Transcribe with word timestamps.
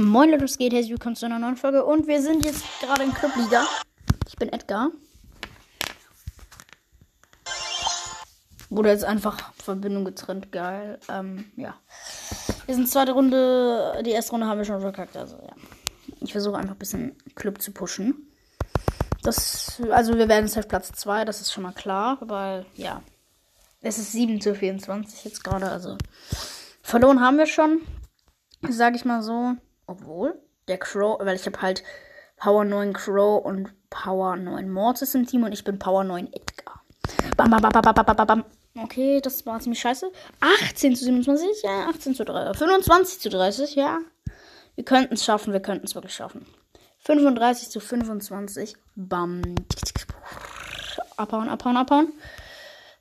Moin 0.00 0.30
Leute, 0.30 0.44
es 0.44 0.58
geht, 0.58 0.72
herzlich 0.72 0.92
willkommen 0.92 1.16
zu 1.16 1.26
einer 1.26 1.40
neuen 1.40 1.56
Folge 1.56 1.84
und 1.84 2.06
wir 2.06 2.22
sind 2.22 2.44
jetzt 2.44 2.62
gerade 2.80 3.02
in 3.02 3.12
Clubliga. 3.12 3.66
Ich 4.28 4.36
bin 4.36 4.48
Edgar. 4.48 4.92
Wurde 8.70 8.90
jetzt 8.90 9.02
einfach 9.02 9.52
Verbindung 9.54 10.04
getrennt, 10.04 10.52
geil. 10.52 11.00
Ähm, 11.08 11.50
ja. 11.56 11.74
Wir 12.66 12.76
sind 12.76 12.88
zweite 12.88 13.10
Runde, 13.10 14.00
die 14.06 14.12
erste 14.12 14.30
Runde 14.30 14.46
haben 14.46 14.58
wir 14.58 14.64
schon 14.64 14.80
verkackt, 14.80 15.16
also 15.16 15.34
ja. 15.34 15.56
Ich 16.20 16.30
versuche 16.30 16.58
einfach 16.58 16.76
ein 16.76 16.78
bisschen 16.78 17.16
Club 17.34 17.60
zu 17.60 17.72
pushen. 17.72 18.28
Das, 19.24 19.82
also 19.90 20.16
wir 20.16 20.28
werden 20.28 20.46
jetzt 20.46 20.56
auf 20.56 20.68
Platz 20.68 20.92
2, 20.92 21.24
das 21.24 21.40
ist 21.40 21.52
schon 21.52 21.64
mal 21.64 21.72
klar, 21.72 22.18
weil, 22.20 22.66
ja. 22.76 23.02
Es 23.80 23.98
ist 23.98 24.12
7 24.12 24.40
zu 24.40 24.54
24 24.54 25.24
jetzt 25.24 25.42
gerade, 25.42 25.68
also. 25.68 25.98
Verloren 26.82 27.20
haben 27.20 27.36
wir 27.36 27.46
schon, 27.46 27.80
sag 28.62 28.94
ich 28.94 29.04
mal 29.04 29.22
so. 29.22 29.56
Obwohl, 29.88 30.38
der 30.68 30.76
Crow, 30.76 31.18
weil 31.18 31.34
ich 31.34 31.46
habe 31.46 31.62
halt 31.62 31.82
Power 32.36 32.64
9 32.64 32.92
Crow 32.92 33.42
und 33.42 33.72
Power 33.88 34.36
9 34.36 34.70
Mortis 34.70 35.14
im 35.14 35.26
Team 35.26 35.44
und 35.44 35.52
ich 35.52 35.64
bin 35.64 35.78
Power 35.78 36.04
9 36.04 36.26
Edgar. 36.26 36.82
Bam, 37.38 37.50
bam, 37.50 37.62
bam, 37.62 37.72
bam, 37.72 37.94
bam, 37.94 38.04
bam, 38.04 38.26
bam. 38.26 38.44
Okay, 38.76 39.20
das 39.22 39.46
war 39.46 39.58
ziemlich 39.60 39.80
scheiße. 39.80 40.12
18 40.40 40.94
zu 40.94 41.04
27, 41.06 41.62
ja, 41.62 41.88
18 41.88 42.14
zu 42.14 42.24
30. 42.26 42.58
25 42.58 43.20
zu 43.20 43.30
30, 43.30 43.74
ja. 43.76 43.98
Wir 44.74 44.84
könnten 44.84 45.14
es 45.14 45.24
schaffen, 45.24 45.54
wir 45.54 45.60
könnten 45.60 45.86
es 45.86 45.94
wirklich 45.94 46.14
schaffen. 46.14 46.46
35 46.98 47.70
zu 47.70 47.80
25. 47.80 48.76
Bam. 48.94 49.40
Abhauen, 51.16 51.48
abhauen, 51.48 51.78
abhauen. 51.78 52.12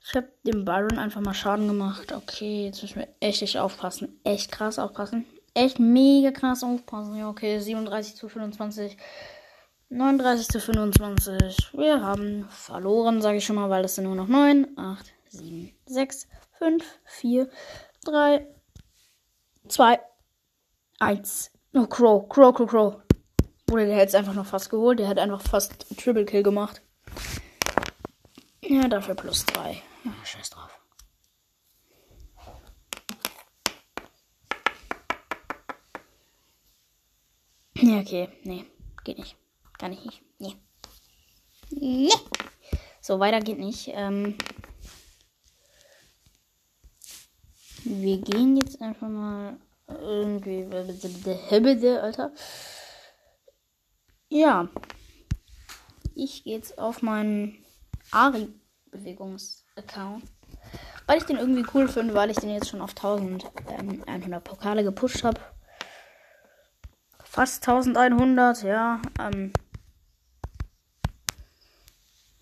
Ich 0.05 0.15
habe 0.15 0.29
dem 0.43 0.63
Byron 0.63 0.99
einfach 0.99 1.19
mal 1.19 1.33
Schaden 1.33 1.67
gemacht. 1.67 2.13
Okay, 2.13 2.67
jetzt 2.67 2.81
müssen 2.81 2.99
wir 2.99 3.09
echt, 3.19 3.41
echt 3.41 3.57
aufpassen. 3.57 4.21
Echt 4.23 4.53
krass 4.53 4.79
aufpassen 4.79 5.25
echt 5.57 5.79
mega 5.79 6.31
krass 6.31 6.63
aufpassen. 6.63 7.15
Ja, 7.15 7.29
okay, 7.29 7.59
37 7.59 8.15
zu 8.15 8.29
25. 8.29 8.97
39 9.89 10.47
zu 10.47 10.59
25. 10.59 11.73
Wir 11.73 12.01
haben 12.01 12.47
verloren, 12.49 13.21
sage 13.21 13.37
ich 13.37 13.45
schon 13.45 13.55
mal, 13.55 13.69
weil 13.69 13.83
das 13.83 13.95
sind 13.95 14.03
nur 14.03 14.15
noch 14.15 14.27
9, 14.27 14.77
8, 14.77 15.13
7, 15.29 15.73
6, 15.85 16.27
5, 16.57 16.99
4, 17.05 17.49
3, 18.05 18.47
2, 19.67 19.99
1. 20.99 21.51
Oh, 21.73 21.85
Crow, 21.85 22.27
Crow, 22.27 22.53
Crow, 22.53 22.69
Crow. 22.69 22.95
Bruder, 23.65 23.85
der 23.85 23.95
hätte 23.95 24.07
es 24.07 24.15
einfach 24.15 24.33
noch 24.33 24.45
fast 24.45 24.69
geholt. 24.69 24.99
Der 24.99 25.07
hat 25.07 25.19
einfach 25.19 25.41
fast 25.41 25.85
Triple 25.97 26.25
Kill 26.25 26.43
gemacht. 26.43 26.81
Ja, 28.61 28.87
dafür 28.87 29.15
plus 29.15 29.45
3. 29.45 29.81
Ja, 30.03 30.11
scheiß 30.23 30.49
drauf. 30.49 30.76
Ja, 37.87 37.99
okay. 38.01 38.27
Nee, 38.43 38.65
geht 39.05 39.17
nicht. 39.17 39.37
Kann 39.77 39.93
ich 39.93 40.03
nicht. 40.03 40.21
Nee. 40.39 40.57
Nee. 41.69 42.09
So, 42.99 43.21
weiter 43.21 43.39
geht 43.39 43.59
nicht. 43.59 43.89
Ähm, 43.93 44.37
wir 47.85 48.17
gehen 48.17 48.57
jetzt 48.57 48.81
einfach 48.81 49.07
mal 49.07 49.57
irgendwie. 49.87 50.69
Alter. 52.01 52.33
Ja. 54.27 54.67
Ich 56.13 56.43
gehe 56.43 56.57
jetzt 56.57 56.77
auf 56.77 57.01
meinen 57.01 57.63
Ari-Bewegungs-Account. 58.11 60.25
Weil 61.05 61.19
ich 61.19 61.23
den 61.23 61.37
irgendwie 61.37 61.65
cool 61.73 61.87
finde, 61.87 62.15
weil 62.15 62.31
ich 62.31 62.37
den 62.37 62.49
jetzt 62.49 62.67
schon 62.67 62.81
auf 62.81 62.97
1100 62.97 63.49
ähm, 63.79 64.03
Pokale 64.43 64.83
gepusht 64.83 65.23
habe. 65.23 65.39
Fast 67.37 67.67
1100, 67.67 68.63
ja. 68.63 68.99
Ähm, 69.19 69.53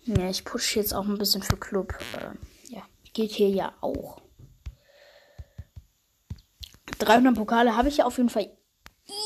ja, 0.04 0.30
ich 0.30 0.42
pushe 0.42 0.78
jetzt 0.80 0.94
auch 0.94 1.04
ein 1.04 1.18
bisschen 1.18 1.42
für 1.42 1.58
Club. 1.58 1.92
Äh, 2.14 2.30
ja, 2.72 2.82
geht 3.12 3.32
hier 3.32 3.50
ja 3.50 3.74
auch. 3.82 4.22
300 6.96 7.34
Pokale 7.34 7.76
habe 7.76 7.90
ich 7.90 7.98
ja 7.98 8.06
auf 8.06 8.16
jeden 8.16 8.30
Fall 8.30 8.50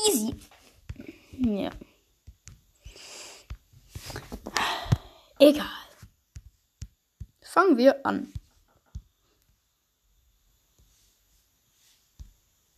easy. 0.09 0.35
Ja. 1.37 1.69
Egal. 5.39 5.69
Fangen 7.43 7.77
wir 7.77 8.05
an. 8.05 8.33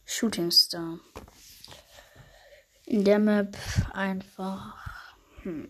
Shooting 0.06 0.52
Star 0.52 1.00
in 2.86 3.04
der 3.04 3.20
Map 3.20 3.58
einfach 3.94 4.76
hm. 5.44 5.70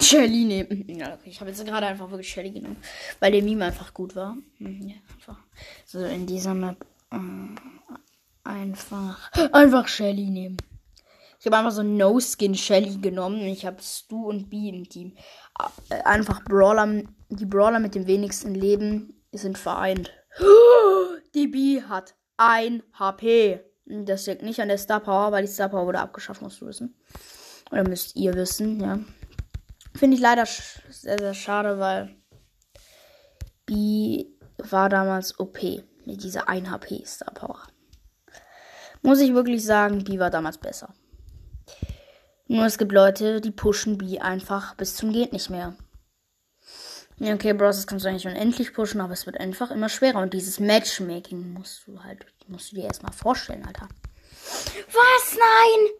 Shelly 0.00 0.44
nehmen. 0.44 0.84
Ja, 0.88 1.18
ich 1.24 1.40
habe 1.40 1.50
jetzt 1.50 1.64
gerade 1.64 1.86
einfach 1.86 2.10
wirklich 2.10 2.28
Shelly 2.28 2.50
genommen, 2.50 2.76
weil 3.18 3.32
der 3.32 3.42
Meme 3.42 3.64
einfach 3.64 3.94
gut 3.94 4.14
war. 4.14 4.36
Hm, 4.58 4.88
ja, 4.88 4.96
einfach. 5.14 5.38
So 5.84 6.04
in 6.04 6.26
dieser 6.26 6.54
Map 6.54 6.84
äh, 7.10 7.16
einfach 8.44 9.32
einfach 9.52 9.88
Shelly 9.88 10.30
nehmen. 10.30 10.58
Ich 11.38 11.46
habe 11.46 11.56
einfach 11.56 11.72
so 11.72 11.82
No-Skin 11.82 12.54
Shelly 12.54 12.98
genommen. 12.98 13.40
Ich 13.42 13.66
habe 13.66 13.82
Stu 13.82 14.28
und 14.28 14.50
B 14.50 14.68
im 14.68 14.88
Team. 14.88 15.16
Äh, 15.90 16.02
einfach 16.02 16.44
Brawler, 16.44 17.02
die 17.28 17.46
Brawler 17.46 17.80
mit 17.80 17.94
dem 17.94 18.06
wenigsten 18.06 18.54
Leben 18.54 19.22
sind 19.32 19.58
vereint. 19.58 20.12
Die 21.34 21.48
B 21.48 21.82
hat 21.82 22.14
ein 22.38 22.82
HP. 22.98 23.60
Das 23.86 24.26
liegt 24.26 24.42
nicht 24.42 24.60
an 24.60 24.68
der 24.68 24.78
Star 24.78 25.00
Power, 25.00 25.32
weil 25.32 25.44
die 25.44 25.50
Star 25.50 25.68
Power 25.68 25.86
wurde 25.86 26.00
abgeschafft, 26.00 26.42
musst 26.42 26.60
du 26.60 26.66
wissen. 26.66 26.94
Oder 27.70 27.88
müsst 27.88 28.16
ihr 28.16 28.34
wissen, 28.34 28.80
ja. 28.80 28.98
Finde 29.94 30.16
ich 30.16 30.22
leider 30.22 30.44
sehr, 30.44 31.18
sehr 31.18 31.34
schade, 31.34 31.78
weil 31.78 32.16
B 33.64 34.26
war 34.58 34.88
damals 34.88 35.38
OP 35.38 35.58
mit 36.04 36.22
dieser 36.22 36.48
1 36.48 36.68
HP 36.68 37.04
Star 37.04 37.32
Power. 37.32 37.62
Muss 39.02 39.20
ich 39.20 39.34
wirklich 39.34 39.64
sagen, 39.64 40.04
B 40.04 40.18
war 40.18 40.30
damals 40.30 40.58
besser. 40.58 40.92
Nur 42.48 42.64
es 42.66 42.78
gibt 42.78 42.92
Leute, 42.92 43.40
die 43.40 43.50
pushen 43.50 43.98
B 43.98 44.18
einfach 44.18 44.74
bis 44.74 44.96
zum 44.96 45.12
geht 45.12 45.32
nicht 45.32 45.50
mehr. 45.50 45.76
Ja, 47.18 47.32
okay, 47.32 47.54
Bros, 47.54 47.76
das 47.76 47.86
kannst 47.86 48.04
du 48.04 48.10
eigentlich 48.10 48.26
unendlich 48.26 48.74
pushen, 48.74 49.00
aber 49.00 49.14
es 49.14 49.24
wird 49.24 49.40
einfach 49.40 49.70
immer 49.70 49.88
schwerer. 49.88 50.20
Und 50.20 50.34
dieses 50.34 50.60
Matchmaking 50.60 51.54
musst 51.54 51.86
du 51.86 52.02
halt, 52.02 52.26
musst 52.46 52.72
du 52.72 52.76
dir 52.76 52.84
erstmal 52.84 53.12
vorstellen, 53.12 53.64
Alter. 53.64 53.88
Was? 54.92 55.32
Nein! 55.32 55.94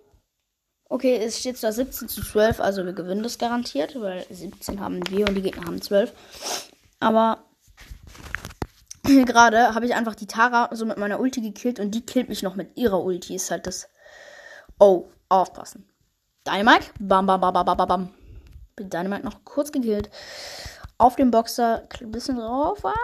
Okay, 0.88 1.16
es 1.16 1.40
steht 1.40 1.56
zwar 1.56 1.72
17 1.72 2.08
zu 2.08 2.22
12, 2.22 2.60
also 2.60 2.84
wir 2.84 2.92
gewinnen 2.92 3.22
das 3.22 3.38
garantiert, 3.38 4.00
weil 4.00 4.24
17 4.30 4.78
haben 4.78 5.00
wir 5.10 5.26
und 5.26 5.34
die 5.34 5.42
Gegner 5.42 5.66
haben 5.66 5.80
12. 5.80 6.12
Aber 7.00 7.44
gerade 9.02 9.74
habe 9.74 9.86
ich 9.86 9.94
einfach 9.94 10.14
die 10.14 10.26
Tara 10.26 10.68
so 10.72 10.84
mit 10.84 10.98
meiner 10.98 11.18
Ulti 11.18 11.40
gekillt 11.40 11.80
und 11.80 11.92
die 11.92 12.04
killt 12.04 12.28
mich 12.28 12.42
noch 12.42 12.56
mit 12.56 12.76
ihrer 12.76 13.02
Ulti. 13.02 13.34
Ist 13.34 13.50
halt 13.50 13.66
das. 13.66 13.88
Oh, 14.78 15.08
aufpassen. 15.30 15.88
Dynamite. 16.46 16.90
Bam, 17.00 17.26
bam, 17.26 17.40
bam, 17.40 17.54
bam, 17.54 17.64
bam, 17.64 17.88
bam. 17.88 18.14
Dynamite 18.78 19.24
noch 19.24 19.44
kurz 19.44 19.72
gekillt 19.72 20.10
auf 20.98 21.16
dem 21.16 21.30
Boxer 21.30 21.88
ein 22.00 22.10
bisschen 22.10 22.36
drauf. 22.36 22.84
Ah, 22.84 22.94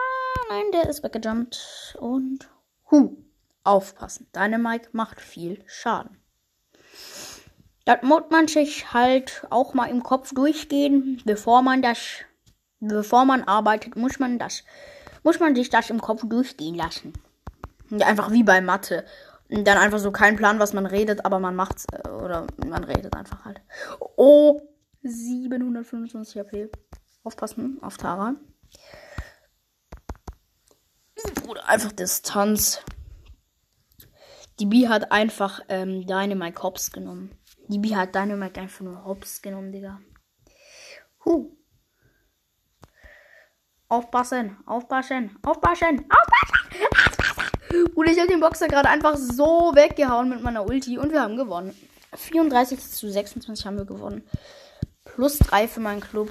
nein, 0.49 0.65
der 0.73 0.89
ist 0.89 1.03
weggejumpt. 1.03 1.97
Und 2.01 2.49
hu, 2.91 3.17
aufpassen. 3.65 4.29
Dynamite 4.35 4.89
macht 4.93 5.21
viel 5.21 5.63
Schaden. 5.67 6.17
Das 7.85 8.03
muss 8.03 8.23
man 8.31 8.47
sich 8.47 8.93
halt 8.93 9.45
auch 9.51 9.75
mal 9.75 9.87
im 9.87 10.03
Kopf 10.03 10.33
durchgehen, 10.33 11.21
bevor 11.25 11.63
man 11.63 11.83
das, 11.83 11.99
bevor 12.81 13.25
man 13.25 13.43
arbeitet, 13.43 13.97
muss 13.97 14.21
man 14.21 14.39
das, 14.39 14.63
muss 15.25 15.41
man 15.41 15.57
sich 15.57 15.69
das 15.69 15.91
im 15.91 16.01
Kopf 16.01 16.23
durchgehen 16.25 16.77
lassen. 16.77 17.13
Einfach 17.91 18.31
wie 18.31 18.45
bei 18.45 18.61
Mathe. 18.61 19.05
Und 19.51 19.67
dann 19.67 19.77
einfach 19.77 19.99
so 19.99 20.13
kein 20.13 20.37
Plan, 20.37 20.61
was 20.61 20.73
man 20.73 20.87
redet, 20.87 21.27
aber 21.27 21.39
man 21.39 21.55
macht's, 21.55 21.85
äh, 21.93 22.09
oder 22.09 22.47
man 22.67 22.85
redet 22.85 23.15
einfach 23.15 23.45
halt. 23.45 23.61
Oh, 24.17 24.63
725 25.03 26.39
HP. 26.39 26.71
Aufpassen 27.25 27.79
auf 27.83 27.97
Tara. 27.97 28.35
Oder 31.49 31.69
einfach 31.69 31.93
Distanz. 31.93 32.83
Die 34.59 34.67
B 34.67 34.89
hat 34.89 35.13
einfach 35.13 35.61
ähm, 35.69 36.07
Dynamite 36.07 36.63
Hops 36.63 36.91
genommen. 36.91 37.37
Die 37.69 37.79
B 37.79 37.95
hat 37.95 38.15
Dynamite 38.15 38.61
einfach 38.61 38.81
nur 38.81 39.05
Hops 39.05 39.41
genommen, 39.41 39.73
Digga. 39.73 40.01
Huh. 41.25 41.57
Aufpassen, 43.89 44.57
aufpassen, 44.67 45.37
aufpassen, 45.43 46.07
aufpassen, 46.09 47.87
Und 47.95 48.09
ich 48.09 48.19
habe 48.19 48.29
den 48.29 48.41
Boxer 48.41 48.67
gerade 48.67 48.89
einfach 48.89 49.17
so 49.17 49.73
weggehauen 49.75 50.29
mit 50.29 50.43
meiner 50.43 50.67
Ulti 50.67 50.99
und 50.99 51.13
wir 51.13 51.23
haben 51.23 51.37
gewonnen. 51.37 51.75
34 52.15 52.81
zu 52.81 53.11
26 53.11 53.67
haben 53.67 53.77
wir 53.77 53.85
gewonnen. 53.85 54.27
Plus 55.05 55.39
3 55.39 55.69
für 55.69 55.81
meinen 55.81 56.01
Club. 56.01 56.29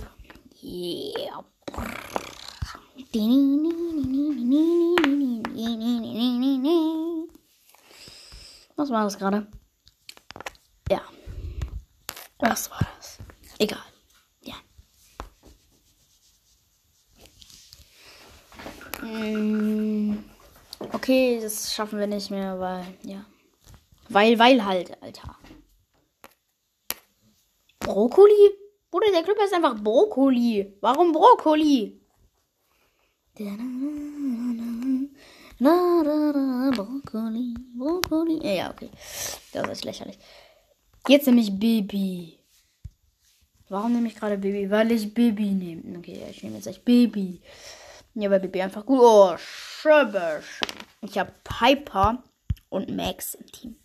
Yeah. 0.63 1.43
Was 8.75 8.89
war 8.89 9.03
das 9.03 9.17
gerade? 9.17 9.47
Ja. 10.89 11.01
Was 12.39 12.69
war 12.69 12.79
das? 12.97 13.17
Egal. 13.59 13.79
Ja. 14.41 14.55
Mm, 19.01 20.23
Okay, 20.93 21.39
das 21.41 21.73
schaffen 21.73 21.99
wir 21.99 22.07
nicht 22.07 22.31
mehr, 22.31 22.59
weil, 22.59 22.85
ja. 23.03 23.25
Weil, 24.09 24.37
weil 24.39 24.63
halt, 24.65 25.01
Alter. 25.01 25.37
Brokkoli? 27.79 28.60
Bruder, 28.91 29.11
der 29.13 29.23
Club 29.23 29.39
heißt 29.39 29.53
einfach 29.53 29.81
Brokkoli. 29.81 30.77
Warum 30.81 31.13
Brokkoli? 31.13 31.97
Brokkoli, 36.75 37.55
Brokkoli. 37.77 38.39
Ja, 38.43 38.71
okay. 38.71 38.89
Das 39.53 39.69
ist 39.69 39.85
lächerlich. 39.85 40.19
Jetzt 41.07 41.25
nehme 41.27 41.39
ich 41.39 41.57
Baby. 41.57 42.38
Warum 43.69 43.93
nehme 43.93 44.09
ich 44.09 44.15
gerade 44.15 44.38
Baby? 44.38 44.69
Weil 44.69 44.91
ich 44.91 45.13
Baby 45.13 45.51
nehme. 45.51 45.97
Okay, 45.99 46.21
ich 46.29 46.44
nehme 46.44 46.57
jetzt 46.57 46.67
echt 46.67 46.83
Baby. 46.83 47.41
Ja, 48.15 48.29
weil 48.29 48.41
Baby 48.41 48.61
einfach 48.61 48.85
gut. 48.85 48.99
Oh, 49.01 49.37
schöbisch. 49.37 50.59
Ich 51.01 51.17
habe 51.17 51.31
Piper 51.45 52.21
und 52.69 52.94
Max 52.94 53.35
im 53.35 53.45
Team. 53.51 53.75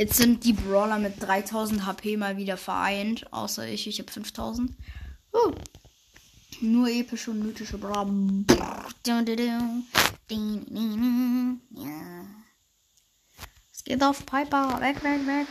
Jetzt 0.00 0.16
sind 0.16 0.44
die 0.44 0.54
Brawler 0.54 0.98
mit 0.98 1.22
3000 1.22 1.84
HP 1.84 2.16
mal 2.16 2.38
wieder 2.38 2.56
vereint. 2.56 3.30
Außer 3.34 3.68
ich, 3.68 3.86
ich 3.86 3.98
habe 3.98 4.10
5000. 4.10 4.74
Uh. 5.30 5.52
Nur 6.62 6.88
epische 6.88 7.30
und 7.30 7.40
mythische 7.40 7.76
Brawler. 7.76 8.14
Ja. 11.74 12.24
Es 13.70 13.84
geht 13.84 14.02
auf 14.02 14.24
Piper. 14.24 14.80
Weg, 14.80 15.04
weg, 15.04 15.26
weg. 15.26 15.46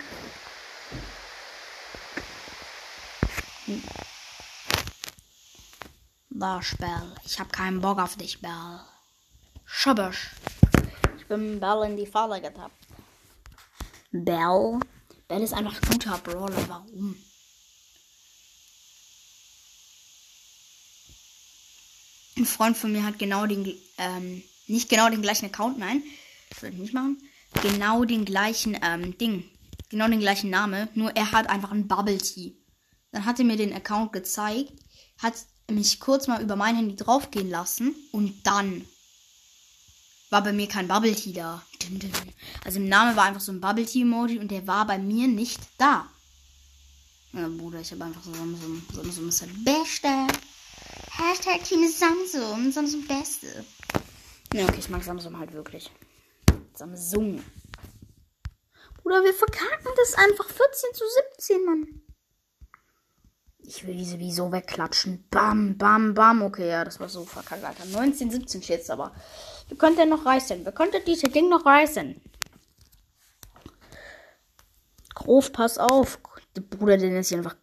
Da, 6.31 6.59
Bell. 6.79 7.15
Ich 7.23 7.39
habe 7.39 7.51
keinen 7.51 7.81
Bock 7.81 7.99
auf 7.99 8.15
dich, 8.15 8.41
Bell. 8.41 8.79
Schubbisch. 9.63 10.31
Ich 11.19 11.27
bin 11.27 11.59
Bell 11.59 11.83
in 11.85 11.97
die 11.97 12.07
Falle 12.07 12.41
getappt. 12.41 12.78
Bell? 14.11 14.79
Bell 15.27 15.43
ist 15.43 15.53
einfach 15.53 15.81
ein 15.81 15.89
guter 15.89 16.17
Brawler. 16.19 16.67
Warum? 16.67 17.15
Ein 22.37 22.45
Freund 22.45 22.77
von 22.77 22.91
mir 22.91 23.03
hat 23.03 23.19
genau 23.19 23.45
den, 23.45 23.75
ähm, 23.97 24.41
nicht 24.67 24.89
genau 24.89 25.09
den 25.09 25.21
gleichen 25.21 25.47
Account, 25.47 25.77
nein, 25.77 26.01
das 26.49 26.61
würde 26.61 26.75
ich 26.75 26.81
nicht 26.81 26.93
machen. 26.93 27.21
Genau 27.61 28.05
den 28.05 28.23
gleichen, 28.23 28.77
ähm, 28.81 29.17
Ding. 29.17 29.43
Genau 29.89 30.07
den 30.07 30.19
gleichen 30.19 30.49
Name, 30.49 30.87
nur 30.93 31.15
er 31.15 31.31
hat 31.31 31.49
einfach 31.49 31.71
ein 31.71 31.87
Bubble 31.87 32.17
Tea. 32.17 32.55
Dann 33.11 33.25
hat 33.25 33.39
er 33.39 33.45
mir 33.45 33.57
den 33.57 33.73
Account 33.73 34.13
gezeigt, 34.13 34.71
hat 35.17 35.33
mich 35.69 35.99
kurz 35.99 36.27
mal 36.27 36.41
über 36.41 36.55
mein 36.55 36.75
Handy 36.75 36.95
draufgehen 36.95 37.49
lassen 37.49 37.93
und 38.11 38.45
dann 38.45 38.85
war 40.29 40.43
bei 40.43 40.53
mir 40.53 40.67
kein 40.67 40.87
Bubble 40.87 41.15
Tea 41.15 41.33
da. 41.33 41.61
Also 42.63 42.79
im 42.79 42.87
Namen 42.87 43.15
war 43.15 43.25
einfach 43.25 43.41
so 43.41 43.51
ein 43.51 43.61
Bubble 43.61 43.85
Tea 43.85 44.01
Emoji 44.01 44.39
und 44.39 44.51
der 44.51 44.67
war 44.67 44.85
bei 44.85 44.97
mir 44.97 45.27
nicht 45.27 45.59
da. 45.77 46.07
Ja, 47.33 47.47
Bruder, 47.47 47.79
ich 47.79 47.91
habe 47.91 48.03
einfach 48.05 48.23
so 48.23 48.33
Samsung. 48.33 48.81
Samsung 48.91 49.27
ist 49.29 49.41
das 49.41 49.49
Beste. 49.63 50.27
Hashtag 51.11 51.63
Team 51.63 51.87
Samsung. 51.87 52.71
Samsung 52.71 53.05
Beste. 53.05 53.65
Ja, 54.53 54.63
okay, 54.63 54.79
ich 54.79 54.89
mag 54.89 55.03
Samsung 55.03 55.37
halt 55.37 55.53
wirklich. 55.53 55.91
Samsung. 56.73 57.43
Bruder, 59.03 59.23
wir 59.23 59.33
verkacken 59.33 59.91
das 59.95 60.15
einfach 60.15 60.45
14 60.45 60.93
zu 60.93 61.03
17, 61.37 61.65
Mann. 61.65 62.01
Ich 63.69 63.85
will 63.85 63.95
diese 63.95 64.17
wieso 64.17 64.51
wegklatschen. 64.51 65.25
Bam, 65.29 65.77
bam, 65.77 66.15
bam. 66.15 66.41
Okay, 66.41 66.69
ja, 66.69 66.83
das 66.83 66.99
war 66.99 67.07
so 67.07 67.23
verkackt, 67.23 67.63
Alter. 67.63 67.85
19, 67.85 68.31
17 68.31 68.63
steht's 68.63 68.89
aber. 68.89 69.11
Wir 69.67 69.77
könnten 69.77 70.09
noch 70.09 70.25
reißen. 70.25 70.65
Wir 70.65 70.71
könnten 70.71 71.05
dieses 71.05 71.31
Ding 71.31 71.49
noch 71.49 71.67
reißen. 71.67 72.19
Grof, 75.13 75.51
pass 75.51 75.77
auf. 75.77 76.17
Der 76.55 76.61
Bruder, 76.61 76.97
den 76.97 77.15
ist 77.15 77.29
hier 77.29 77.37
einfach 77.37 77.57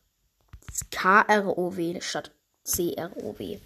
K-R-O-W 0.92 2.00
statt 2.00 2.30
C-R-O-W. 2.62 3.58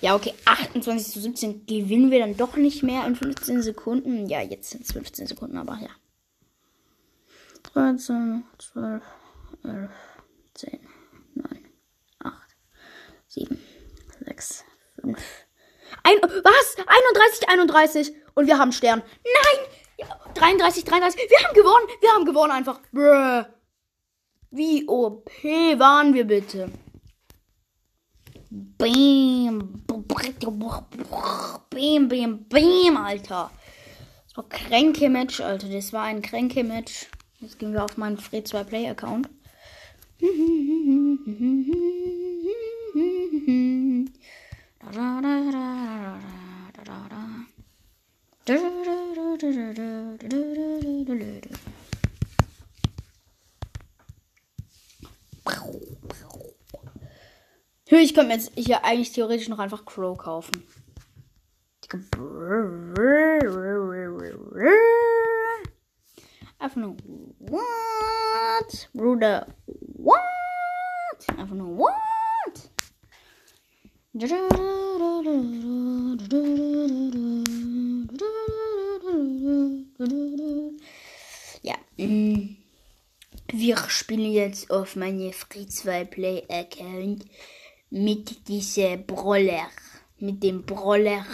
Ja, 0.00 0.14
okay. 0.14 0.34
28 0.44 1.12
zu 1.12 1.20
17 1.20 1.66
gewinnen 1.66 2.12
wir 2.12 2.20
dann 2.20 2.36
doch 2.36 2.54
nicht 2.54 2.84
mehr 2.84 3.08
in 3.08 3.16
15 3.16 3.60
Sekunden. 3.62 4.28
Ja, 4.28 4.40
jetzt 4.40 4.70
sind 4.70 4.84
es 4.84 4.92
15 4.92 5.26
Sekunden, 5.26 5.58
aber 5.58 5.76
ja. 5.82 5.90
13, 7.72 8.44
12, 8.58 9.02
11, 9.64 9.90
10, 10.54 10.70
9, 10.70 10.78
8, 10.80 10.87
7, 13.38 13.58
6, 14.26 14.64
5. 15.00 15.18
Ein, 16.02 16.16
was? 16.22 16.76
31, 16.86 17.48
31. 17.48 18.12
Und 18.34 18.46
wir 18.46 18.58
haben 18.58 18.72
Stern. 18.72 19.02
Nein! 19.24 19.66
Ja, 19.98 20.06
33, 20.34 20.84
33. 20.84 21.20
Wir 21.28 21.46
haben 21.46 21.54
gewonnen. 21.54 21.88
Wir 22.00 22.10
haben 22.10 22.24
gewonnen 22.24 22.52
einfach. 22.52 22.80
Bruh. 22.92 23.44
Wie 24.50 24.88
OP 24.88 25.30
waren 25.44 26.14
wir 26.14 26.24
bitte? 26.24 26.70
Bam. 28.50 29.84
Bam, 31.70 32.08
bam, 32.08 32.46
bam, 32.48 32.96
Alter. 32.96 33.50
Das 34.24 34.36
war 34.36 34.48
Kränke-Match, 34.48 35.40
Alter. 35.40 35.68
Das 35.68 35.92
war 35.92 36.04
ein 36.04 36.22
Kränke-Match. 36.22 37.08
Jetzt 37.40 37.58
gehen 37.58 37.72
wir 37.72 37.84
auf 37.84 37.96
meinen 37.96 38.18
Free 38.18 38.42
2 38.42 38.64
Play 38.64 38.88
Account. 38.88 39.28
Hör, 40.20 40.28
ich 58.08 58.14
könnte 58.14 58.28
mir 58.28 58.34
jetzt 58.34 58.52
hier 58.54 58.84
eigentlich 58.84 59.12
theoretisch 59.12 59.48
noch 59.48 59.58
einfach 59.58 59.84
Crow 59.84 60.16
kaufen. 60.16 60.64
Einfach 66.58 66.76
nur 66.76 66.96
what? 67.38 68.88
Bruder, 68.94 69.46
what? 69.66 70.18
Einfach 71.36 71.54
nur 71.54 71.76
what? 71.76 72.17
Ja. 74.20 74.26
Wir 83.52 83.76
spielen 83.76 84.32
jetzt 84.32 84.72
auf 84.72 84.96
meine 84.96 85.32
Free 85.32 85.66
2 85.66 86.04
Play 86.06 86.42
Account 86.48 87.26
mit 87.90 88.48
diesem 88.48 89.06
Brawler. 89.06 89.68
Mit 90.18 90.42
dem 90.42 90.64
Brawler. 90.64 91.24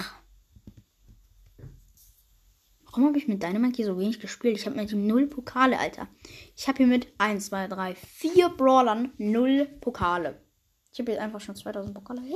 Warum 2.85 3.07
habe 3.07 3.17
ich 3.17 3.29
mit 3.29 3.43
Dynamite 3.43 3.77
hier 3.77 3.87
so 3.87 3.99
wenig 3.99 4.21
gespielt? 4.21 4.59
Ich 4.59 4.67
habe 4.67 4.77
mit 4.77 4.93
ihm 4.93 5.07
null 5.07 5.27
Pokale, 5.27 5.79
Alter. 5.79 6.07
Ich 6.55 6.69
habe 6.69 6.77
hier 6.79 6.87
mit 6.87 7.07
1, 7.17 7.47
2, 7.47 7.69
3, 7.69 7.95
4 7.95 8.51
Brawlern 8.51 9.11
null 9.17 9.65
Pokale. 9.81 10.44
Ich 10.95 11.01
habe 11.01 11.11
jetzt 11.11 11.21
einfach 11.21 11.41
schon 11.41 11.57
2000 11.57 11.93
Pokale. 11.93 12.23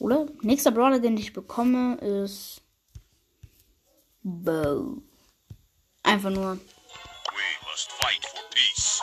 Oder? 0.00 0.26
Nächster 0.42 0.72
Brawler, 0.72 0.98
den 0.98 1.16
ich 1.16 1.32
bekomme, 1.32 1.94
ist 1.98 2.60
Bo. 4.24 5.00
Einfach 6.02 6.30
nur. 6.30 6.56
We 6.56 7.70
must 7.70 7.92
fight 7.92 8.24
for 8.24 8.42
peace. 8.50 9.00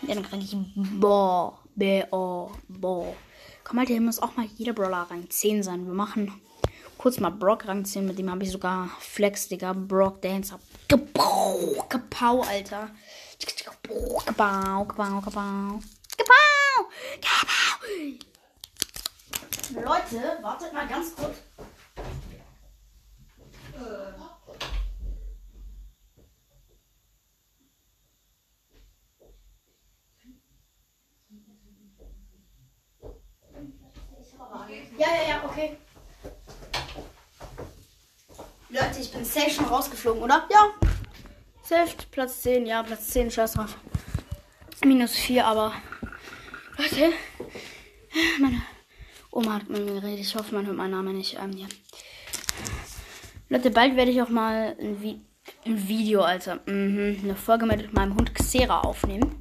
Ja, 0.00 0.14
dann 0.14 0.24
kriege 0.24 0.44
ich 0.44 0.56
Bo. 0.98 1.58
B-O. 1.74 2.52
Bo. 2.68 3.14
Komm 3.62 3.78
halt, 3.78 3.90
hier 3.90 4.00
muss 4.00 4.18
auch 4.18 4.34
mal 4.34 4.46
jeder 4.46 4.72
Brawler 4.72 5.08
Rang 5.10 5.28
10 5.28 5.62
sein. 5.62 5.84
Wir 5.84 5.92
machen 5.92 6.40
kurz 6.96 7.20
mal 7.20 7.28
Brock 7.28 7.68
Rang 7.68 7.84
10. 7.84 8.06
Mit 8.06 8.18
dem 8.18 8.30
habe 8.30 8.44
ich 8.44 8.50
sogar 8.50 8.88
Flex, 8.98 9.48
Digga. 9.48 9.74
Brock 9.74 10.22
Dancer. 10.22 10.58
Gebau, 10.88 11.84
gebau, 11.90 12.40
Alter. 12.40 12.88
Gebau, 14.24 14.86
gebau, 14.86 15.20
gebau. 15.20 15.80
Gebau. 17.16 18.30
Leute, 19.74 20.38
wartet 20.42 20.72
mal 20.72 20.86
ganz 20.88 21.14
kurz. 21.14 21.36
Ja, 34.98 35.06
ja, 35.08 35.28
ja, 35.28 35.44
okay. 35.44 35.76
Leute, 38.68 39.00
ich 39.00 39.10
bin 39.10 39.24
safe 39.24 39.50
schon 39.50 39.64
rausgeflogen, 39.64 40.22
oder? 40.22 40.46
Ja. 40.50 40.70
Safe, 41.62 41.96
Platz 42.10 42.42
10, 42.42 42.66
ja, 42.66 42.82
Platz 42.82 43.08
10, 43.08 43.30
scheiß 43.30 43.52
drauf. 43.54 43.76
Minus 44.84 45.12
4, 45.12 45.46
aber. 45.46 45.72
Leute, 46.80 47.12
meine 48.40 48.62
Oma 49.30 49.54
hat 49.56 49.68
mit 49.68 49.84
mir 49.84 50.00
geredet. 50.00 50.20
Ich 50.20 50.34
hoffe, 50.34 50.54
man 50.54 50.64
hört 50.64 50.78
meinen 50.78 50.92
Namen 50.92 51.14
nicht. 51.14 51.36
Ähm, 51.38 51.52
ja. 51.52 51.66
Leute, 53.50 53.70
bald 53.70 53.96
werde 53.96 54.10
ich 54.10 54.22
auch 54.22 54.30
mal 54.30 54.74
ein, 54.80 55.02
Vi 55.02 55.20
ein 55.66 55.88
Video, 55.88 56.22
also 56.22 56.54
mhm, 56.64 57.18
eine 57.22 57.36
Folge 57.36 57.66
mit 57.66 57.92
meinem 57.92 58.16
Hund 58.16 58.34
Xera 58.34 58.80
aufnehmen. 58.80 59.34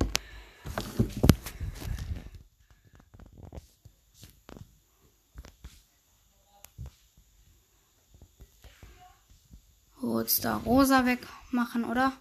Kurz 10.01 10.41
da 10.41 10.57
rosa 10.57 11.05
wegmachen, 11.05 11.85
oder? 11.85 12.11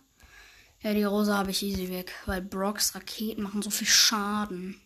Ja, 0.83 0.95
die 0.95 1.03
rosa 1.03 1.39
habe 1.39 1.51
ich 1.51 1.65
easy 1.65 1.89
weg, 1.91 2.13
weil 2.27 2.41
Brocks 2.41 2.95
Raketen 2.95 3.43
machen 3.43 3.63
so 3.63 3.71
viel 3.71 3.89
Schaden. 3.89 4.81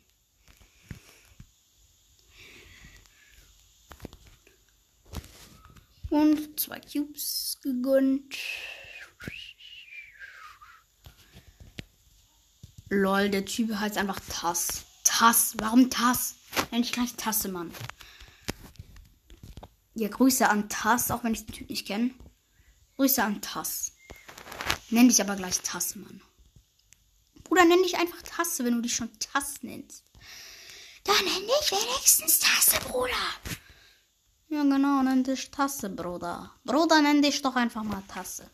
Und 6.13 6.61
zwei 6.61 6.79
Cubes 6.79 7.59
gegönnt. 7.63 8.37
Lol, 12.91 13.31
der 13.31 13.47
Typ 13.47 13.75
heißt 13.75 13.97
einfach 13.97 14.21
Tass. 14.29 14.85
Tass. 15.05 15.55
Warum 15.57 15.89
Tass? 15.89 16.35
Nenn 16.71 16.83
ich 16.83 16.93
gleich 16.93 17.15
Tasse, 17.15 17.49
Mann. 17.49 17.73
Ja, 19.95 20.09
Grüße 20.09 20.47
an 20.51 20.69
Tass, 20.69 21.11
auch 21.11 21.25
wenn 21.25 21.33
ich 21.33 21.47
den 21.47 21.55
Typ 21.55 21.71
nicht 21.71 21.87
kenne. 21.87 22.11
Grüße 22.97 23.25
an 23.25 23.41
Tass. 23.41 23.93
Nenn 24.91 25.09
dich 25.09 25.23
aber 25.23 25.37
gleich 25.37 25.63
Tass, 25.63 25.97
Mann. 25.97 26.21
Bruder, 27.45 27.65
nenn 27.65 27.83
dich 27.83 27.97
einfach 27.97 28.21
Tasse, 28.21 28.67
wenn 28.67 28.75
du 28.75 28.83
dich 28.83 28.95
schon 28.95 29.19
Tass 29.19 29.63
nennst. 29.63 30.05
Dann 31.05 31.25
nenn 31.25 31.47
dich 31.47 31.71
wenigstens 31.71 32.39
Tasse, 32.39 32.79
Bruder. 32.81 33.17
Ja, 34.53 34.65
genau, 34.65 35.03
nenn 35.03 35.25
dich 35.25 35.51
Tasse, 35.51 35.89
Bruder. 35.89 36.51
Bruder, 36.63 37.01
nenn 37.01 37.23
dich 37.23 37.41
doch 37.41 37.57
einfach 37.57 37.83
mal 37.83 38.03
Tasse. 38.07 38.45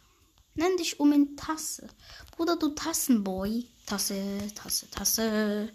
Nenn 0.54 0.76
dich 0.76 1.00
um 1.00 1.12
in 1.12 1.36
Tasse. 1.36 1.88
Bruder, 2.36 2.54
du 2.54 2.68
Tassenboy. 2.68 3.66
Tasse, 3.84 4.38
Tasse, 4.54 4.88
Tasse. 4.90 5.72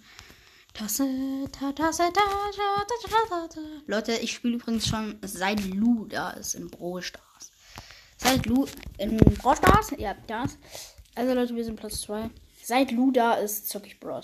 Tasse, 0.73 1.05
ta, 1.51 1.73
Tasse, 1.73 2.03
ta, 2.13 2.21
ta, 2.21 2.85
ta, 2.87 3.09
ta, 3.09 3.27
ta, 3.27 3.47
ta. 3.49 3.61
Leute, 3.85 4.13
ich 4.13 4.31
spiele 4.31 4.55
übrigens 4.55 4.87
schon 4.87 5.19
seit 5.23 5.61
Lu 5.65 6.05
da 6.05 6.29
ist 6.29 6.55
in 6.55 6.69
Brawl. 6.69 7.03
Seit 8.15 8.45
Lu 8.45 8.65
in 8.99 9.17
Brawl 9.17 9.57
Stars? 9.57 9.91
Ja, 9.97 10.13
das. 10.27 10.57
Also 11.15 11.33
Leute, 11.33 11.53
wir 11.53 11.65
sind 11.65 11.75
Platz 11.75 11.99
2. 12.03 12.29
Seit 12.63 12.91
Lu 12.91 13.11
da 13.11 13.33
ist, 13.33 13.67
zocke 13.67 13.87
ich 13.87 13.99
Brawl. 13.99 14.23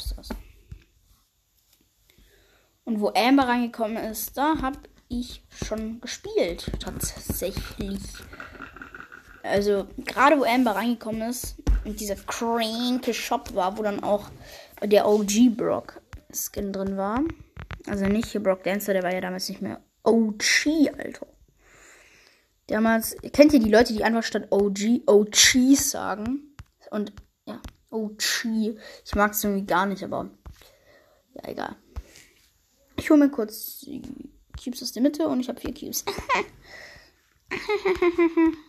Und 2.86 3.02
wo 3.02 3.12
Amber 3.14 3.50
reingekommen 3.50 3.98
ist, 3.98 4.38
da 4.38 4.62
habe 4.62 4.80
ich 5.10 5.44
schon 5.52 6.00
gespielt. 6.00 6.72
Tatsächlich. 6.80 8.00
Also, 9.44 9.88
gerade 9.98 10.40
wo 10.40 10.44
Amber 10.44 10.76
reingekommen 10.76 11.30
ist 11.30 11.58
und 11.86 12.00
dieser 12.00 12.16
cranke 12.16 13.14
Shop 13.14 13.54
war, 13.56 13.78
wo 13.78 13.84
dann 13.84 14.04
auch 14.04 14.30
der 14.84 15.08
OG 15.08 15.56
Brock 15.58 16.02
Skin 16.32 16.72
drin 16.72 16.98
war. 16.98 17.22
Also 17.88 18.06
nicht 18.06 18.28
hier 18.28 18.44
Brock 18.44 18.64
Dancer, 18.64 18.94
der 18.94 19.04
war 19.04 19.14
ja 19.14 19.22
damals 19.22 19.50
nicht 19.50 19.62
mehr 19.62 19.82
OG, 20.04 20.90
Alter. 20.98 21.28
Damals, 22.68 23.16
kennt 23.34 23.54
ihr 23.54 23.60
die 23.60 23.72
Leute, 23.72 23.94
die 23.94 24.04
einfach 24.04 24.24
statt 24.24 24.48
OG 24.52 25.02
OG 25.08 25.76
sagen? 25.76 26.56
Und 26.92 27.14
ja, 27.46 27.60
OG. 27.90 28.46
Ich 29.06 29.16
mag 29.16 29.32
es 29.32 29.44
irgendwie 29.44 29.66
gar 29.66 29.88
nicht, 29.88 30.04
aber 30.04 30.30
ja, 31.34 31.50
egal. 31.50 31.76
Ich 32.98 33.10
hole 33.10 33.20
mir 33.20 33.32
kurz 33.32 33.80
die 33.80 34.04
Cubes 34.64 34.84
aus 34.84 34.92
der 34.92 35.02
Mitte 35.02 35.28
und 35.28 35.40
ich 35.40 35.50
habe 35.50 35.60
vier 35.60 35.74
Cubes. 35.74 36.06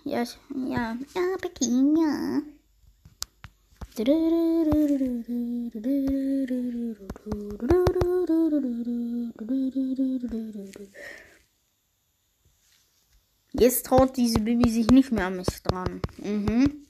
ja, 0.05 0.23
ich, 0.23 0.39
ja, 0.69 0.97
ja, 1.15 1.37
Peking, 1.41 1.97
ja. 1.97 2.43
Jetzt 13.53 13.87
traut 13.87 14.17
diese 14.17 14.39
Baby 14.39 14.71
sich 14.71 14.87
nicht 14.91 15.13
mehr 15.13 15.27
an 15.27 15.37
mich 15.37 15.63
dran. 15.65 16.01
Mhm. 16.19 16.87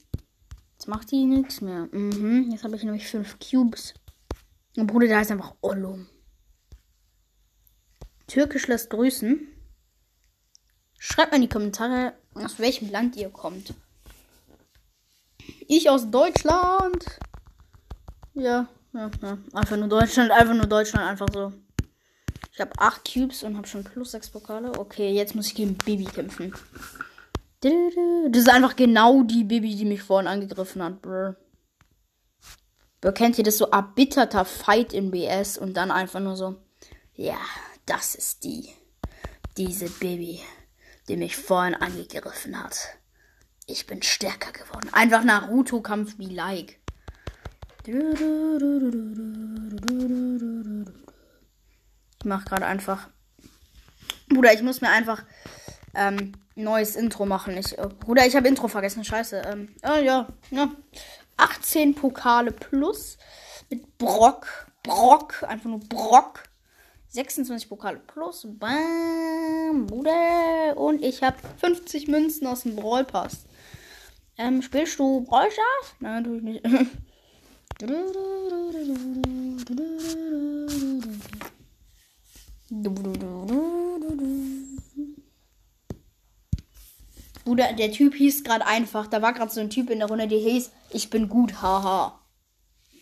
Jetzt 0.73 0.87
macht 0.87 1.11
die 1.11 1.25
nichts 1.25 1.59
mehr. 1.61 1.89
Mhm. 1.91 2.51
Jetzt 2.51 2.63
habe 2.63 2.75
ich 2.75 2.83
nämlich 2.83 3.07
fünf 3.07 3.37
Cubes. 3.39 3.93
Und 4.77 4.87
Bruder, 4.87 5.07
da 5.07 5.21
ist 5.21 5.31
einfach 5.31 5.55
Ollum. 5.61 6.07
Türkisch 8.31 8.67
lässt 8.67 8.89
grüßen. 8.89 9.45
Schreibt 10.97 11.31
mal 11.31 11.35
in 11.35 11.41
die 11.41 11.49
Kommentare, 11.49 12.13
aus 12.33 12.59
welchem 12.59 12.89
Land 12.89 13.17
ihr 13.17 13.29
kommt. 13.29 13.73
Ich 15.67 15.89
aus 15.89 16.09
Deutschland. 16.09 17.05
Ja, 18.33 18.69
ja, 18.93 19.11
ja. 19.21 19.37
Einfach 19.51 19.75
nur 19.75 19.89
Deutschland, 19.89 20.31
einfach 20.31 20.53
nur 20.53 20.65
Deutschland, 20.65 21.09
einfach 21.09 21.27
so. 21.33 21.51
Ich 22.53 22.61
habe 22.61 22.71
8 22.77 23.13
Cubes 23.13 23.43
und 23.43 23.57
habe 23.57 23.67
schon 23.67 23.83
plus 23.83 24.11
6 24.11 24.29
Pokale. 24.29 24.79
Okay, 24.79 25.11
jetzt 25.11 25.35
muss 25.35 25.47
ich 25.47 25.55
gegen 25.55 25.77
Baby 25.77 26.05
kämpfen. 26.05 26.53
Das 27.59 27.73
ist 28.43 28.49
einfach 28.49 28.77
genau 28.77 29.23
die 29.23 29.43
Baby, 29.43 29.75
die 29.75 29.83
mich 29.83 30.03
vorhin 30.03 30.29
angegriffen 30.29 30.81
hat, 30.81 31.01
bro. 31.01 31.35
Bro, 33.01 33.11
kennt 33.11 33.37
ihr 33.37 33.43
das 33.43 33.57
so 33.57 33.65
erbitterter 33.65 34.45
Fight 34.45 34.93
in 34.93 35.11
BS 35.11 35.57
und 35.57 35.73
dann 35.75 35.91
einfach 35.91 36.21
nur 36.21 36.37
so, 36.37 36.55
ja, 37.13 37.37
das 37.91 38.15
ist 38.15 38.45
die. 38.45 38.69
Diese 39.57 39.89
Baby, 39.89 40.39
die 41.09 41.17
mich 41.17 41.35
vorhin 41.35 41.75
angegriffen 41.75 42.63
hat. 42.63 42.77
Ich 43.67 43.85
bin 43.85 44.01
stärker 44.01 44.53
geworden. 44.53 44.89
Einfach 44.93 45.25
Naruto-Kampf 45.25 46.17
wie 46.17 46.33
like. 46.33 46.79
Ich 47.85 47.93
mach 52.23 52.45
gerade 52.45 52.65
einfach. 52.65 53.09
Bruder, 54.29 54.53
ich 54.53 54.61
muss 54.61 54.79
mir 54.79 54.89
einfach 54.89 55.25
ähm, 55.93 56.31
neues 56.55 56.95
Intro 56.95 57.25
machen. 57.25 57.57
Ich, 57.57 57.77
äh, 57.77 57.89
Bruder, 57.99 58.25
ich 58.25 58.37
habe 58.37 58.47
Intro 58.47 58.69
vergessen. 58.69 59.03
Scheiße. 59.03 59.41
Ähm, 59.47 59.75
oh, 59.83 59.99
ja, 59.99 60.29
ja. 60.49 60.71
18 61.35 61.95
Pokale 61.95 62.53
plus 62.53 63.17
mit 63.69 63.97
Brock. 63.97 64.47
Brock. 64.81 65.43
Einfach 65.43 65.69
nur 65.69 65.81
Brock. 65.81 66.43
26 67.11 67.67
Pokale 67.67 67.99
plus. 68.07 68.47
Bam, 68.47 69.85
Bruder. 69.85 70.77
Und 70.77 71.03
ich 71.03 71.21
habe 71.21 71.37
50 71.57 72.07
Münzen 72.07 72.47
aus 72.47 72.63
dem 72.63 72.75
Brawl 72.75 73.03
Pass. 73.03 73.45
Ähm, 74.37 74.61
spielst 74.61 74.97
du 74.97 75.21
Brawl 75.21 75.51
Stars? 75.51 75.95
Nein, 75.99 76.23
natürlich 76.23 76.43
nicht. 76.43 76.63
Bruder, 87.43 87.73
der 87.73 87.91
Typ 87.91 88.15
hieß 88.15 88.45
gerade 88.45 88.65
einfach. 88.65 89.07
Da 89.07 89.21
war 89.21 89.33
gerade 89.33 89.51
so 89.51 89.59
ein 89.59 89.69
Typ 89.69 89.89
in 89.89 89.99
der 89.99 90.07
Runde, 90.07 90.27
der 90.29 90.39
hieß, 90.39 90.71
ich 90.91 91.09
bin 91.09 91.27
gut, 91.27 91.61
haha. 91.61 92.20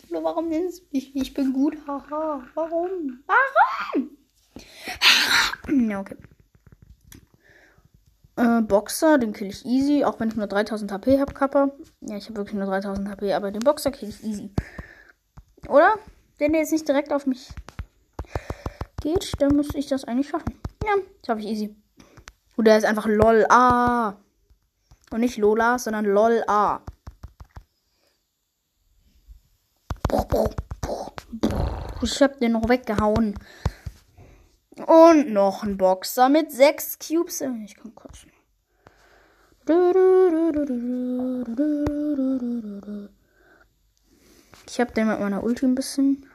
Bruder, 0.09 0.23
warum 0.23 0.49
nennst 0.49 0.81
du 0.81 0.85
mich? 0.91 1.15
Ich 1.15 1.33
bin 1.35 1.53
gut, 1.53 1.77
haha. 1.87 2.43
Warum? 2.55 3.23
Warum? 3.27 4.17
Ja, 5.89 5.99
okay. 5.99 6.15
Äh, 8.35 8.61
Boxer, 8.61 9.19
den 9.19 9.33
kill 9.33 9.49
ich 9.49 9.65
easy, 9.65 10.03
auch 10.03 10.19
wenn 10.19 10.29
ich 10.29 10.35
nur 10.35 10.47
3000 10.47 10.91
HP 10.91 11.19
habe, 11.19 11.33
Kappa. 11.33 11.71
Ja, 12.01 12.17
ich 12.17 12.25
habe 12.25 12.37
wirklich 12.37 12.55
nur 12.55 12.65
3000 12.65 13.07
HP, 13.07 13.33
aber 13.33 13.51
den 13.51 13.59
Boxer 13.59 13.91
kill 13.91 14.09
ich 14.09 14.23
easy. 14.23 14.51
Oder? 15.67 15.93
Wenn 16.39 16.53
der 16.53 16.61
jetzt 16.61 16.71
nicht 16.71 16.87
direkt 16.87 17.13
auf 17.13 17.27
mich 17.27 17.49
geht, 19.01 19.33
dann 19.39 19.55
müsste 19.55 19.77
ich 19.77 19.87
das 19.87 20.05
eigentlich 20.05 20.29
schaffen. 20.29 20.59
Ja, 20.83 20.93
das 21.21 21.29
habe 21.29 21.41
ich 21.41 21.47
easy. 21.47 21.75
Und 22.55 22.65
der 22.65 22.77
ist 22.77 22.85
einfach 22.85 23.05
LOL 23.05 23.45
A. 23.49 24.17
Und 25.11 25.19
nicht 25.19 25.37
Lola, 25.37 25.77
sondern 25.77 26.05
LOL 26.05 26.43
A. 26.47 26.81
Ich 32.01 32.21
hab 32.21 32.39
den 32.39 32.53
noch 32.53 32.69
weggehauen. 32.69 33.37
Und 34.87 35.33
noch 35.33 35.63
ein 35.63 35.77
Boxer 35.77 36.29
mit 36.29 36.51
sechs 36.51 36.97
Cubes. 36.97 37.41
Ich 37.41 37.75
kann 37.75 37.93
kotzen. 37.93 38.31
Ich 44.65 44.79
hab 44.79 44.93
den 44.93 45.07
mit 45.07 45.19
meiner 45.19 45.43
Ulti 45.43 45.65
ein 45.65 45.75
bisschen. 45.75 46.25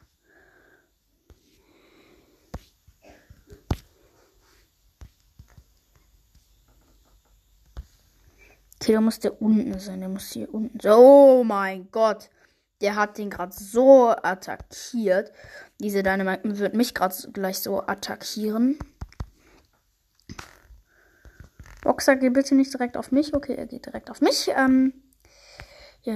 Okay, 8.80 8.92
der 8.92 9.00
muss 9.00 9.18
der 9.18 9.40
unten 9.40 9.78
sein. 9.78 10.00
Der 10.00 10.11
muss 10.11 10.30
hier 10.33 10.52
unten 10.52 10.78
sein. 10.78 10.92
Oh 10.92 11.42
mein 11.42 11.90
Gott. 11.90 12.28
Der 12.85 12.97
hat 12.97 13.17
den 13.17 13.31
gerade 13.31 13.55
so 13.55 14.11
attackiert. 14.11 15.33
Diese 15.81 16.03
Dynamite 16.03 16.59
wird 16.59 16.75
mich 16.75 16.93
gerade 16.93 17.14
gleich 17.33 17.61
so 17.61 17.81
attackieren. 17.81 18.79
Boxer, 21.81 22.17
geh 22.17 22.29
bitte 22.29 22.55
nicht 22.55 22.75
direkt 22.75 22.99
auf 22.99 23.11
mich. 23.11 23.33
Okay, 23.33 23.55
er 23.55 23.64
geht 23.64 23.87
direkt 23.87 24.11
auf 24.11 24.21
mich. 24.21 24.50
Ähm. 24.55 24.93
Ich 26.05 26.12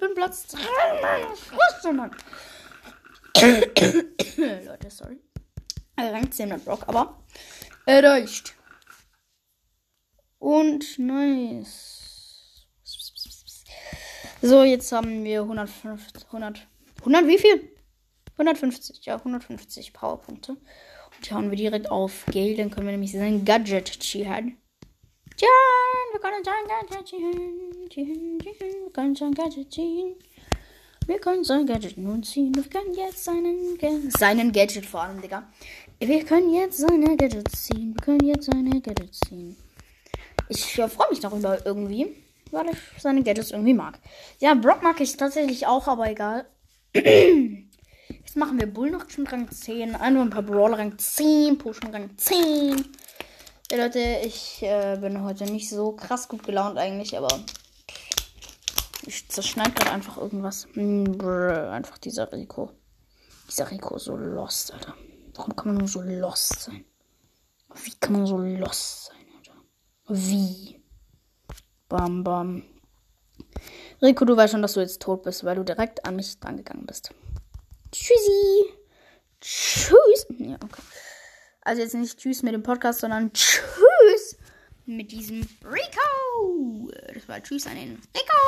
bin 0.00 0.14
Platz 0.14 0.46
3, 0.46 1.92
Mann. 1.92 2.10
Leute, 4.64 4.90
sorry. 4.90 5.20
Er 5.96 6.14
rankt 6.14 6.32
10 6.32 6.48
mit 6.48 6.64
Brock, 6.64 6.84
aber 6.86 7.22
erreicht. 7.84 8.54
Und 10.38 10.98
nice. 10.98 12.66
So, 14.40 14.62
jetzt 14.62 14.92
haben 14.92 15.24
wir 15.24 15.42
150, 15.42 16.26
100, 16.26 16.66
100 17.00 17.26
wie 17.26 17.38
viel? 17.38 17.72
150, 18.32 19.04
ja, 19.04 19.16
150 19.16 19.92
Powerpunkte. 19.92 20.52
Und 20.52 21.26
die 21.26 21.34
hauen 21.34 21.50
wir 21.50 21.56
direkt 21.56 21.90
auf 21.90 22.24
Gale, 22.32 22.54
dann 22.54 22.70
können 22.70 22.86
wir 22.86 22.92
nämlich 22.92 23.12
sein 23.12 23.44
Gadget. 23.44 23.98
Tja, 24.00 25.48
wir 26.12 26.20
können 26.20 26.44
sein 26.44 26.64
Gadget 26.68 27.08
ziehen. 27.08 28.38
Wir 28.40 28.90
können 28.92 29.16
sein 29.16 29.34
Gadget 29.34 29.72
ziehen. 29.72 30.14
Wir 31.08 31.18
können 31.18 31.42
sein 31.42 31.66
Gadget 31.66 31.96
nun 31.96 32.22
ziehen. 32.22 32.54
Wir 32.54 32.64
können 32.64 32.94
jetzt 32.94 33.24
seinen, 33.24 33.78
seinen 34.10 34.52
Gadget 34.52 34.84
vor 34.84 35.02
allem, 35.02 35.20
Digga. 35.22 35.50
Wir 35.98 36.24
können 36.24 36.52
jetzt 36.52 36.78
seine 36.78 37.16
Gadgets 37.16 37.64
ziehen. 37.66 37.94
Wir 37.94 38.04
können 38.04 38.26
jetzt 38.26 38.44
seine 38.44 38.80
Gadgets 38.80 39.20
ziehen. 39.20 39.56
Ich 40.48 40.78
äh, 40.78 40.88
freue 40.88 41.10
mich 41.10 41.20
darüber 41.20 41.64
irgendwie, 41.64 42.14
weil 42.50 42.70
ich 42.70 42.78
seine 43.02 43.22
Gadgets 43.22 43.50
irgendwie 43.50 43.74
mag. 43.74 43.98
Ja, 44.38 44.54
Brock 44.54 44.82
mag 44.82 45.00
ich 45.00 45.16
tatsächlich 45.16 45.66
auch, 45.66 45.86
aber 45.88 46.10
egal. 46.10 46.46
Jetzt 46.94 48.36
machen 48.36 48.58
wir 48.58 48.66
Bull 48.66 48.90
noch 48.90 49.08
schon 49.08 49.26
Rang 49.26 49.50
10. 49.50 49.94
Einfach 49.94 50.22
ein 50.22 50.30
paar 50.30 50.42
Brawler 50.42 50.78
Rang 50.78 50.98
10, 50.98 51.58
Potion 51.58 51.92
Rang 51.92 52.10
10. 52.16 52.84
Ja, 53.70 53.76
Leute, 53.76 54.00
ich 54.24 54.62
äh, 54.62 54.96
bin 55.00 55.22
heute 55.22 55.44
nicht 55.44 55.68
so 55.68 55.92
krass 55.92 56.28
gut 56.28 56.42
gelaunt 56.42 56.78
eigentlich, 56.78 57.16
aber 57.18 57.28
ich 59.06 59.28
zerschneide 59.28 59.72
gerade 59.72 59.90
einfach 59.92 60.16
irgendwas. 60.16 60.68
Hm, 60.72 61.04
brr, 61.18 61.70
einfach 61.70 61.98
dieser 61.98 62.32
Rico. 62.32 62.70
Dieser 63.50 63.70
Rico 63.70 63.96
ist 63.96 64.04
so 64.04 64.16
lost, 64.16 64.72
Alter. 64.72 64.94
Warum 65.34 65.54
kann 65.54 65.68
man 65.68 65.76
nur 65.78 65.88
so 65.88 66.00
lost 66.00 66.60
sein? 66.60 66.84
Wie 67.84 67.92
kann 68.00 68.14
man 68.14 68.26
so 68.26 68.38
lost 68.38 69.06
sein? 69.06 69.17
Wie? 70.08 70.82
Bam, 71.88 72.24
bam. 72.24 72.62
Rico, 74.00 74.24
du 74.24 74.36
weißt 74.36 74.52
schon, 74.52 74.62
dass 74.62 74.74
du 74.74 74.80
jetzt 74.80 75.02
tot 75.02 75.22
bist, 75.22 75.44
weil 75.44 75.56
du 75.56 75.64
direkt 75.64 76.04
an 76.04 76.16
mich 76.16 76.38
drangegangen 76.38 76.86
bist. 76.86 77.12
Tschüssi. 77.92 78.74
Tschüss. 79.40 80.26
Ja, 80.38 80.56
okay. 80.62 80.82
Also 81.62 81.82
jetzt 81.82 81.94
nicht 81.94 82.18
Tschüss 82.18 82.42
mit 82.42 82.54
dem 82.54 82.62
Podcast, 82.62 83.00
sondern 83.00 83.32
Tschüss 83.32 84.36
mit 84.86 85.12
diesem 85.12 85.46
Rico. 85.64 86.90
Das 87.12 87.28
war 87.28 87.42
Tschüss 87.42 87.66
an 87.66 87.74
den 87.74 88.00
Rico. 88.14 88.38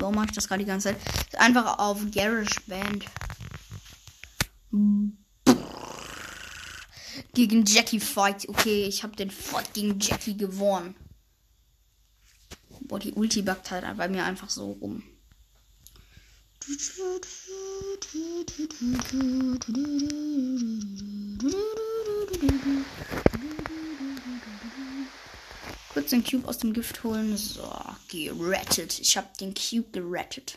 Warum 0.00 0.14
mache 0.14 0.26
ich 0.26 0.32
das 0.32 0.46
gerade 0.46 0.62
die 0.62 0.68
ganze 0.68 0.90
Zeit? 0.90 0.98
Einfach 1.40 1.78
auf 1.78 1.98
GarageBand. 2.12 3.04
Gegen 7.34 7.64
Jackie 7.64 8.00
Fight. 8.00 8.48
Okay, 8.48 8.84
ich 8.84 9.02
habe 9.02 9.16
den 9.16 9.30
Fight 9.30 9.74
gegen 9.74 9.98
Jackie 9.98 10.36
gewonnen. 10.36 10.94
Boah, 12.82 12.98
die 12.98 13.12
Ulti 13.12 13.42
backt 13.42 13.70
halt 13.70 13.84
bei 13.96 14.08
mir 14.08 14.24
einfach 14.24 14.48
so 14.48 14.72
rum. 14.72 15.02
Kurz 25.98 26.10
den 26.10 26.22
Cube 26.22 26.46
aus 26.46 26.58
dem 26.58 26.74
Gift 26.74 27.02
holen. 27.02 27.36
So, 27.36 27.68
gerettet. 28.08 29.00
Ich 29.00 29.16
habe 29.16 29.26
den 29.40 29.52
Cube 29.52 29.90
gerettet. 29.90 30.56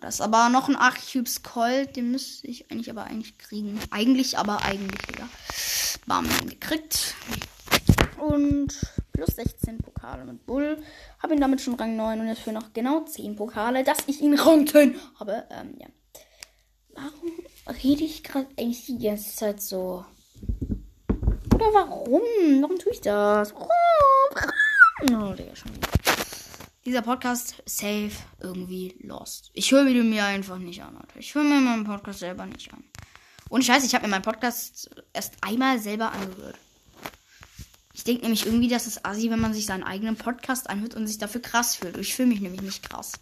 Das 0.00 0.14
ist 0.14 0.20
aber 0.22 0.48
noch 0.48 0.70
ein 0.70 0.76
8 0.76 1.12
Cubes 1.12 1.42
Colt. 1.42 1.94
Den 1.94 2.10
müsste 2.10 2.46
ich 2.46 2.70
eigentlich 2.70 2.88
aber 2.88 3.04
eigentlich 3.04 3.36
kriegen. 3.36 3.78
Eigentlich, 3.90 4.38
aber 4.38 4.62
eigentlich, 4.64 5.18
ja. 5.18 5.28
Bam, 6.06 6.26
gekriegt. 6.48 7.14
Und 8.16 8.80
plus 9.12 9.36
16 9.36 9.76
Pokale 9.76 10.24
mit 10.24 10.46
Bull. 10.46 10.82
Habe 11.18 11.34
ihn 11.34 11.40
damit 11.42 11.60
schon 11.60 11.74
Rang 11.74 11.94
9 11.94 12.18
und 12.18 12.28
jetzt 12.28 12.40
für 12.40 12.52
noch 12.52 12.72
genau 12.72 13.04
10 13.04 13.36
Pokale, 13.36 13.84
dass 13.84 13.98
ich 14.06 14.22
ihn 14.22 14.38
Rang 14.38 14.66
10 14.66 14.98
habe. 15.20 15.46
Ähm, 15.50 15.74
ja. 15.78 15.88
Warum 16.94 17.30
rede 17.84 18.04
ich 18.04 18.24
gerade 18.24 18.48
eigentlich 18.58 18.86
die 18.86 18.98
ganze 18.98 19.36
Zeit 19.36 19.60
so? 19.60 20.06
Oder 21.54 21.74
warum? 21.74 22.22
Warum 22.60 22.78
tue 22.78 22.92
ich 22.92 23.00
das? 23.02 23.54
Warum? 23.54 23.68
Oh, 25.02 25.32
Digga, 25.34 25.56
schon 25.56 25.74
wieder. 25.74 25.88
Dieser 26.84 27.02
Podcast 27.02 27.60
safe 27.66 28.12
irgendwie 28.40 28.94
lost. 29.02 29.50
Ich 29.52 29.72
höre 29.72 29.82
mir 29.82 30.04
mir 30.04 30.24
einfach 30.24 30.58
nicht 30.58 30.80
an, 30.82 30.96
Alter. 30.96 31.18
Ich 31.18 31.34
höre 31.34 31.42
mir 31.42 31.60
meinen 31.60 31.84
Podcast 31.84 32.20
selber 32.20 32.46
nicht 32.46 32.72
an. 32.72 32.84
Und 33.48 33.62
ich 33.62 33.68
weiß, 33.68 33.84
ich 33.84 33.94
habe 33.94 34.06
mir 34.06 34.10
meinen 34.10 34.22
Podcast 34.22 34.90
erst 35.12 35.34
einmal 35.40 35.80
selber 35.80 36.12
angehört. 36.12 36.56
Ich 37.92 38.04
denke 38.04 38.22
nämlich 38.22 38.46
irgendwie, 38.46 38.68
dass 38.68 38.86
es 38.86 39.04
assi, 39.04 39.28
wenn 39.30 39.40
man 39.40 39.54
sich 39.54 39.66
seinen 39.66 39.82
eigenen 39.82 40.16
Podcast 40.16 40.70
anhört 40.70 40.94
und 40.94 41.06
sich 41.08 41.18
dafür 41.18 41.42
krass 41.42 41.76
fühlt. 41.76 41.96
Ich 41.96 42.14
fühle 42.14 42.28
mich 42.28 42.40
nämlich 42.40 42.62
nicht 42.62 42.88
krass. 42.88 43.12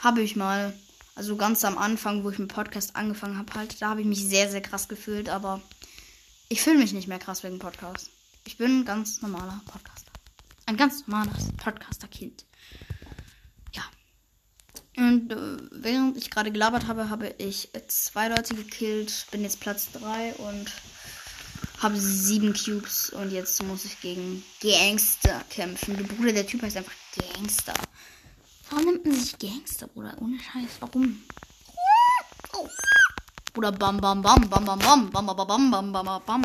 Habe 0.00 0.22
ich 0.22 0.36
mal. 0.36 0.72
Also 1.14 1.36
ganz 1.36 1.62
am 1.64 1.76
Anfang, 1.76 2.24
wo 2.24 2.30
ich 2.30 2.38
mit 2.38 2.54
Podcast 2.54 2.96
angefangen 2.96 3.36
habe, 3.36 3.52
halt, 3.52 3.82
da 3.82 3.90
habe 3.90 4.00
ich 4.00 4.06
mich 4.06 4.24
sehr, 4.24 4.50
sehr 4.50 4.62
krass 4.62 4.88
gefühlt, 4.88 5.28
aber 5.28 5.60
ich 6.48 6.62
fühle 6.62 6.78
mich 6.78 6.94
nicht 6.94 7.06
mehr 7.06 7.18
krass 7.18 7.42
wegen 7.42 7.58
Podcast. 7.58 8.08
Ich 8.46 8.56
bin 8.56 8.80
ein 8.80 8.84
ganz 8.86 9.20
normaler 9.20 9.60
Podcaster. 9.66 9.91
Ein 10.72 10.78
ganz 10.78 11.06
normales 11.06 11.52
Podcaster-Kind. 11.62 12.46
Ja. 13.74 13.82
Und 14.96 15.30
äh, 15.30 15.58
während 15.70 16.16
ich 16.16 16.30
gerade 16.30 16.50
gelabert 16.50 16.86
habe, 16.86 17.10
habe 17.10 17.34
ich 17.36 17.68
zwei 17.88 18.28
Leute 18.28 18.54
gekillt. 18.54 19.26
Bin 19.30 19.42
jetzt 19.42 19.60
Platz 19.60 19.90
3 19.92 20.32
und 20.36 20.72
habe 21.82 21.98
sieben 21.98 22.54
Cubes. 22.54 23.10
Und 23.10 23.32
jetzt 23.32 23.62
muss 23.64 23.84
ich 23.84 24.00
gegen 24.00 24.42
Gangster 24.62 25.42
kämpfen. 25.50 25.94
Der 25.94 26.04
Bruder, 26.04 26.32
der 26.32 26.46
Typ 26.46 26.62
heißt 26.62 26.78
einfach 26.78 26.94
Gangster. 27.34 27.74
Warum 28.70 28.86
nimmt 28.86 29.04
man 29.04 29.14
sich 29.14 29.38
Gangster, 29.38 29.88
Bruder? 29.88 30.16
Ohne 30.22 30.38
Scheiß. 30.38 30.70
Warum? 30.80 31.22
Bruder, 33.52 33.72
bam, 33.72 34.00
bam, 34.00 34.22
bam, 34.22 34.48
bam, 34.48 34.64
bam, 34.64 34.78
bam, 34.78 35.10
bam, 35.10 35.26
bam, 35.26 35.36
bam, 35.36 35.70
bam, 35.70 35.92
bam, 35.92 35.92
bam, 35.92 36.22
bam. 36.24 36.42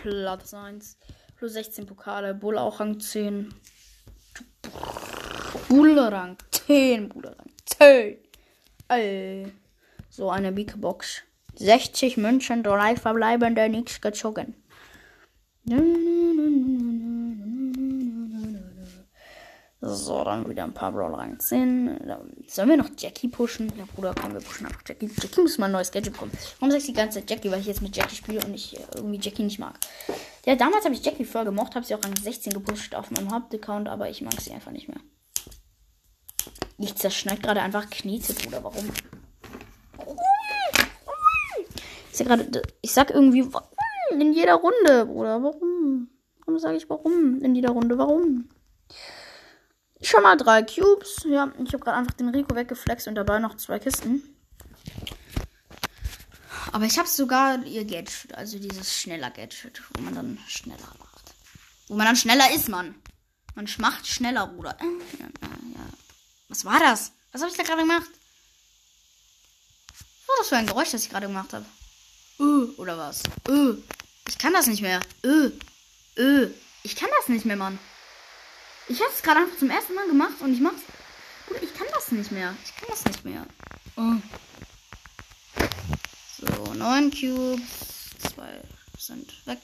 Platz 0.00 0.54
1. 0.54 0.96
Plus 1.36 1.52
16 1.52 1.86
Pokale. 1.86 2.34
Bull 2.34 2.58
auch 2.58 2.80
Rang 2.80 2.98
10. 2.98 3.54
Bull 5.68 5.98
Rang 5.98 6.36
10. 6.50 7.08
Bull 7.08 7.26
Rang 7.26 7.50
10. 7.66 8.16
Ey. 8.88 9.52
So 10.10 10.30
eine 10.30 10.52
Big 10.52 10.80
Box. 10.80 11.22
60 11.56 12.16
München, 12.16 12.62
3 12.62 12.96
verbleibende, 12.96 13.68
nichts 13.68 14.00
gezogen. 14.00 14.54
So, 19.88 20.24
dann 20.24 20.48
wieder 20.48 20.64
ein 20.64 20.72
paar 20.72 20.90
Brawler 20.90 21.28
10. 21.38 22.00
Sollen 22.48 22.68
wir 22.68 22.76
noch 22.76 22.90
Jackie 22.98 23.28
pushen? 23.28 23.72
Ja, 23.78 23.84
Bruder, 23.94 24.14
komm, 24.20 24.32
wir 24.32 24.40
pushen 24.40 24.66
einfach 24.66 24.82
Jackie. 24.86 25.06
Jackie 25.06 25.40
muss 25.40 25.58
mal 25.58 25.66
ein 25.66 25.72
neues 25.72 25.92
Gadget 25.92 26.12
bekommen. 26.12 26.32
Warum 26.58 26.72
sag 26.72 26.80
ich 26.80 26.86
die 26.86 26.92
ganze 26.92 27.20
Zeit 27.20 27.30
Jackie? 27.30 27.50
Weil 27.50 27.60
ich 27.60 27.66
jetzt 27.66 27.82
mit 27.82 27.96
Jackie 27.96 28.16
spiele 28.16 28.44
und 28.44 28.52
ich 28.54 28.76
irgendwie 28.94 29.20
Jackie 29.20 29.44
nicht 29.44 29.60
mag. 29.60 29.78
Ja, 30.44 30.56
damals 30.56 30.84
habe 30.84 30.94
ich 30.94 31.04
Jackie 31.04 31.24
voll 31.24 31.44
gemocht, 31.44 31.74
habe 31.74 31.86
sie 31.86 31.94
auch 31.94 32.02
Rang 32.02 32.16
16 32.16 32.52
gepusht 32.52 32.94
auf 32.94 33.10
meinem 33.10 33.32
Hauptaccount, 33.32 33.88
aber 33.88 34.10
ich 34.10 34.22
mag 34.22 34.40
sie 34.40 34.52
einfach 34.52 34.72
nicht 34.72 34.88
mehr. 34.88 34.98
Ich 36.78 36.94
zerschneide 36.96 37.40
gerade 37.40 37.62
einfach 37.62 37.88
Knete, 37.88 38.34
Bruder. 38.34 38.64
Warum? 38.64 38.90
Ich 42.10 42.16
sag 42.16 42.26
gerade, 42.26 42.62
ich 42.80 42.92
sag 42.92 43.10
irgendwie 43.10 43.48
in 44.12 44.32
jeder 44.32 44.54
Runde, 44.54 45.06
Bruder. 45.06 45.42
Warum? 45.42 46.08
Warum 46.44 46.58
sage 46.58 46.76
ich 46.76 46.88
warum 46.88 47.40
in 47.42 47.54
jeder 47.54 47.70
Runde? 47.70 47.98
Warum? 47.98 48.48
Schon 50.02 50.22
mal 50.22 50.36
drei 50.36 50.62
Cubes. 50.62 51.24
Ja, 51.28 51.52
ich 51.58 51.72
habe 51.72 51.78
gerade 51.78 51.98
einfach 51.98 52.14
den 52.14 52.28
Rico 52.28 52.54
weggeflext 52.54 53.08
und 53.08 53.14
dabei 53.14 53.38
noch 53.38 53.56
zwei 53.56 53.78
Kisten. 53.78 54.22
Aber 56.72 56.84
ich 56.84 56.98
habe 56.98 57.08
sogar 57.08 57.64
ihr 57.64 57.84
Gadget, 57.84 58.34
also 58.34 58.58
dieses 58.58 58.92
schneller 58.92 59.30
Gadget, 59.30 59.82
wo 59.94 60.02
man 60.02 60.14
dann 60.14 60.38
schneller 60.46 60.92
macht. 60.98 61.34
Wo 61.88 61.94
man 61.94 62.06
dann 62.06 62.16
schneller 62.16 62.52
ist, 62.54 62.68
Mann. 62.68 62.94
Man 63.54 63.66
schmacht 63.66 64.06
schneller, 64.06 64.46
Bruder. 64.46 64.76
Äh, 64.80 64.84
ja, 65.18 65.26
ja. 65.46 65.86
Was 66.48 66.64
war 66.64 66.78
das? 66.78 67.12
Was 67.32 67.40
habe 67.40 67.50
ich 67.50 67.56
da 67.56 67.62
gerade 67.62 67.82
gemacht? 67.82 68.10
Was 69.98 70.28
war 70.28 70.36
das 70.38 70.48
für 70.48 70.56
ein 70.56 70.66
Geräusch, 70.66 70.90
das 70.90 71.04
ich 71.04 71.10
gerade 71.10 71.28
gemacht 71.28 71.52
habe? 71.54 71.64
Öh, 72.40 72.66
oder 72.76 72.98
was? 72.98 73.22
Öh. 73.48 73.76
Ich 74.28 74.36
kann 74.36 74.52
das 74.52 74.66
nicht 74.66 74.82
mehr. 74.82 75.00
Öh. 75.24 75.50
Öh. 76.18 76.50
Ich 76.82 76.96
kann 76.96 77.08
das 77.18 77.28
nicht 77.28 77.46
mehr, 77.46 77.56
Mann. 77.56 77.78
Ich 78.88 79.00
habe 79.00 79.10
es 79.12 79.22
gerade 79.22 79.40
einfach 79.40 79.58
zum 79.58 79.70
ersten 79.70 79.94
Mal 79.94 80.06
gemacht 80.06 80.40
und 80.40 80.52
ich 80.52 80.60
mach's. 80.60 80.82
Bruder, 81.46 81.62
ich 81.62 81.74
kann 81.74 81.86
das 81.92 82.12
nicht 82.12 82.30
mehr. 82.30 82.54
Ich 82.64 82.76
kann 82.76 82.88
das 82.88 83.04
nicht 83.04 83.24
mehr. 83.24 83.46
Oh. 83.96 84.14
So, 86.38 86.74
neun 86.74 87.10
Cubes. 87.10 87.62
Zwei 88.32 88.62
sind 88.98 89.46
weg. 89.46 89.58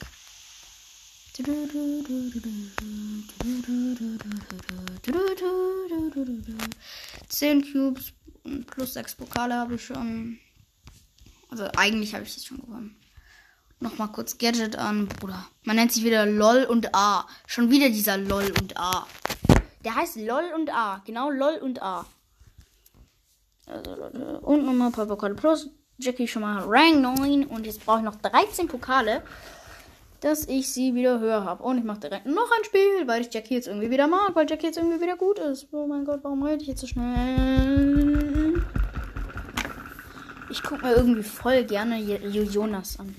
Zehn 7.29 7.73
Cubes 7.73 8.13
und 8.43 8.67
plus 8.67 8.93
sechs 8.93 9.15
Pokale 9.15 9.55
habe 9.55 9.77
ich 9.77 9.85
schon. 9.85 10.39
Also 11.49 11.69
eigentlich 11.77 12.15
habe 12.15 12.25
ich 12.25 12.35
das 12.35 12.45
schon 12.45 12.61
gewonnen. 12.61 13.02
Nochmal 13.83 14.09
kurz 14.13 14.39
Gadget 14.39 14.77
an, 14.77 15.09
Bruder. 15.09 15.45
Man 15.65 15.75
nennt 15.77 15.91
sich 15.93 16.05
wieder 16.05 16.25
LOL 16.25 16.65
und 16.65 16.95
A. 16.95 17.27
Schon 17.47 17.69
wieder 17.71 17.89
dieser 17.89 18.17
LOL 18.17 18.53
und 18.61 18.77
A. 18.77 19.07
Der 19.85 19.97
heißt 19.97 20.17
LOL 20.17 20.45
und 20.55 20.73
A. 20.73 21.03
Genau 21.05 21.31
LOL 21.31 21.57
und 21.61 21.83
A. 21.83 22.07
Und 24.43 24.65
nochmal 24.65 24.89
ein 24.89 24.93
paar 24.93 25.07
Pokale 25.07 25.35
plus. 25.35 25.69
Jackie 25.99 26.29
schon 26.29 26.43
mal 26.43 26.63
Rang 26.67 27.01
9. 27.01 27.45
Und 27.47 27.67
jetzt 27.67 27.85
brauche 27.85 27.99
ich 27.99 28.05
noch 28.05 28.15
13 28.17 28.69
Pokale, 28.69 29.23
dass 30.21 30.47
ich 30.47 30.73
sie 30.73 30.95
wieder 30.95 31.19
höher 31.19 31.45
habe. 31.45 31.65
Und 31.65 31.79
ich 31.79 31.85
mache 31.85 32.01
direkt 32.01 32.27
noch 32.27 32.51
ein 32.57 32.65
Spiel, 32.65 33.07
weil 33.07 33.23
ich 33.23 33.35
Jackie 33.35 33.55
jetzt 33.55 33.67
irgendwie 33.67 33.91
wieder 33.91 34.07
mag. 34.07 34.35
Weil 34.37 34.49
Jackie 34.49 34.67
jetzt 34.67 34.79
irgendwie 34.79 35.01
wieder 35.01 35.17
gut 35.17 35.41
ist. 35.41 35.67
Oh 35.73 35.87
mein 35.89 36.05
Gott, 36.05 36.21
warum 36.23 36.43
rede 36.45 36.63
ich 36.63 36.69
jetzt 36.69 36.81
so 36.83 36.87
schnell? 36.87 38.63
Ich 40.51 40.63
gucke 40.63 40.87
mir 40.87 40.95
irgendwie 40.95 41.23
voll 41.25 41.65
gerne 41.65 41.99
Jo- 41.99 42.43
Jonas 42.45 43.01
an. 43.01 43.17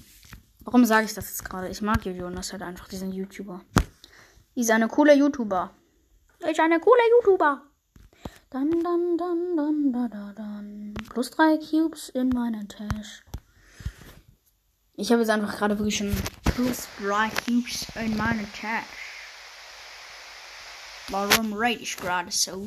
Warum 0.65 0.86
sage 0.86 1.06
ich 1.06 1.13
das 1.13 1.30
jetzt 1.30 1.43
gerade? 1.43 1.67
Ich 1.69 1.82
mag 1.82 2.06
Jo 2.06 2.12
Jonas 2.12 2.52
halt 2.52 2.62
einfach, 2.62 2.88
diesen 2.88 3.12
YouTuber. 3.12 3.62
Ist 4.56 4.71
eine 4.71 4.88
coole 4.88 5.13
YouTuber. 5.15 5.71
Ist 6.39 6.60
eine 6.60 6.80
coole 6.80 7.02
YouTuber. 7.17 7.62
Dann, 8.49 8.69
dann, 8.84 9.17
dann, 9.17 9.58
dann, 9.58 9.91
dann, 9.91 10.10
dann, 10.10 10.36
dann. 10.36 10.93
Plus 11.10 11.32
drei 11.32 11.58
Cubes 11.58 12.10
in 12.10 12.30
meiner 12.30 12.67
Tasche. 12.67 13.23
Ich 14.95 15.12
habe 15.12 15.21
jetzt 15.21 15.32
einfach 15.32 15.58
gerade 15.58 15.78
wirklich 15.80 15.97
schon 15.97 16.15
plus 16.43 16.88
drei 17.02 17.30
Cubes 17.30 17.88
in 17.95 18.15
meiner 18.15 18.43
Tasche. 18.54 18.86
Warum 21.10 21.54
rate 21.54 21.80
ich 21.80 21.97
gerade 21.97 22.32
so? 22.32 22.63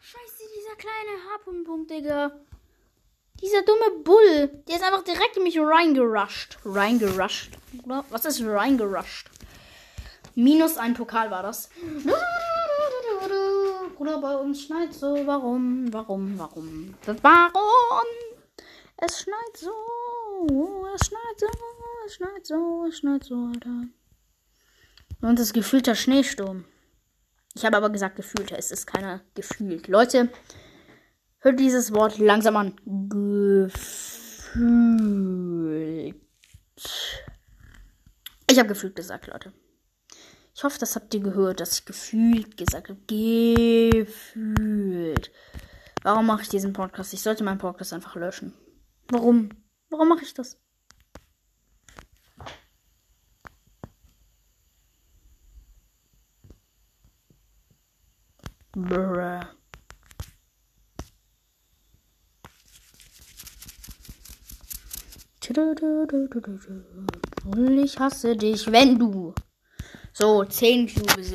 Scheiße, 0.00 0.44
dieser 0.54 0.76
kleine 0.76 1.32
Harpunpunkt, 1.32 1.90
Digga. 1.90 2.30
Dieser 3.44 3.62
dumme 3.62 4.02
Bull, 4.02 4.62
der 4.66 4.76
ist 4.76 4.82
einfach 4.82 5.04
direkt 5.04 5.36
in 5.36 5.42
mich 5.42 5.58
reingerusht. 5.58 6.56
Reingerusht. 6.64 7.50
Oder? 7.84 8.02
Was 8.08 8.24
ist 8.24 8.42
reingerusht? 8.42 9.28
Minus 10.34 10.78
ein 10.78 10.94
Pokal 10.94 11.30
war 11.30 11.42
das. 11.42 11.68
Bruder, 13.96 14.18
bei 14.22 14.34
uns 14.36 14.62
schneit 14.62 14.94
so. 14.94 15.26
Warum? 15.26 15.92
Warum? 15.92 16.38
Warum? 16.38 16.94
Warum? 17.04 18.06
Es 18.96 19.20
schneit 19.20 19.56
so. 19.56 20.86
Es 20.94 21.06
schneit 21.06 21.38
so. 21.38 21.46
Es 22.06 22.14
schneit 22.14 22.46
so. 22.46 22.86
Es 22.88 22.96
schneit 22.96 23.24
so, 23.24 23.34
Alter. 23.52 23.88
Und 25.20 25.38
es 25.38 25.48
ist 25.48 25.52
gefühlter 25.52 25.94
Schneesturm. 25.94 26.64
Ich 27.54 27.66
habe 27.66 27.76
aber 27.76 27.90
gesagt 27.90 28.16
gefühlter. 28.16 28.56
Es 28.58 28.70
ist 28.70 28.86
keiner 28.86 29.20
gefühlt. 29.34 29.86
Leute, 29.88 30.30
hört 31.44 31.60
dieses 31.60 31.92
Wort 31.92 32.18
langsam 32.18 32.56
an. 32.56 32.74
Gefühlt. 33.08 34.56
Ich 38.50 38.58
habe 38.58 38.68
gefühlt 38.68 38.96
gesagt, 38.96 39.26
Leute. 39.28 39.52
Ich 40.54 40.64
hoffe, 40.64 40.78
das 40.78 40.96
habt 40.96 41.12
ihr 41.14 41.20
gehört, 41.20 41.60
dass 41.60 41.78
ich 41.78 41.84
gefühlt 41.84 42.56
gesagt 42.56 42.88
habe. 42.88 43.00
Gefühlt. 43.06 44.32
Warum 46.02 46.26
mache 46.26 46.42
ich 46.42 46.48
diesen 46.48 46.72
Podcast? 46.72 47.12
Ich 47.12 47.22
sollte 47.22 47.44
meinen 47.44 47.58
Podcast 47.58 47.92
einfach 47.92 48.14
löschen. 48.14 48.54
Warum? 49.08 49.50
Warum 49.90 50.08
mache 50.08 50.22
ich 50.24 50.32
das? 50.34 50.58
Bruh. 58.72 59.53
Und 67.44 67.78
ich 67.78 67.98
hasse 67.98 68.36
dich, 68.36 68.70
wenn 68.70 68.98
du. 68.98 69.34
So, 70.12 70.44
10 70.44 70.88
Cubes. 70.88 71.32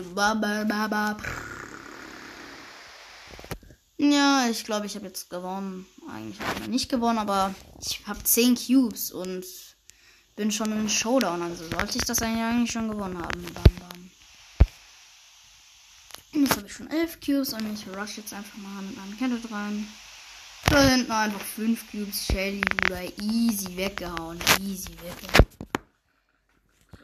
Ja, 3.97 4.47
ich 4.49 4.63
glaube, 4.63 4.86
ich 4.86 4.95
habe 4.95 5.08
jetzt 5.08 5.29
gewonnen. 5.29 5.86
Eigentlich 6.10 6.39
habe 6.39 6.62
ich 6.62 6.67
nicht 6.67 6.89
gewonnen, 6.89 7.19
aber 7.19 7.53
ich 7.82 8.01
habe 8.08 8.23
10 8.23 8.55
Cubes 8.55 9.12
und 9.12 9.45
bin 10.36 10.51
schon 10.51 10.71
in 10.71 10.88
Showdown. 10.88 11.41
Also 11.41 11.65
sollte 11.67 11.97
ich 11.97 12.05
das 12.05 12.21
eigentlich 12.21 12.71
schon 12.71 12.89
gewonnen 12.89 13.17
haben. 13.17 13.43
Bam, 13.53 13.63
bam. 13.79 14.12
Jetzt 16.32 16.55
habe 16.55 16.67
ich 16.67 16.73
schon 16.73 16.89
11 16.89 17.19
Cubes 17.19 17.53
und 17.53 17.73
ich 17.73 17.86
rush 17.97 18.17
jetzt 18.17 18.34
einfach 18.34 18.58
mal 18.58 18.82
mit 18.84 18.95
meinem 18.95 19.17
Kette 19.17 19.53
rein. 19.53 19.88
Da 20.67 20.81
hinten 20.83 21.11
einfach 21.11 21.41
5 21.41 21.91
Cubes 21.91 22.25
Shady, 22.25 22.61
Bruder. 22.61 23.01
Easy 23.21 23.75
weggehauen. 23.75 24.39
Easy 24.61 24.89
weggehauen. 25.01 25.47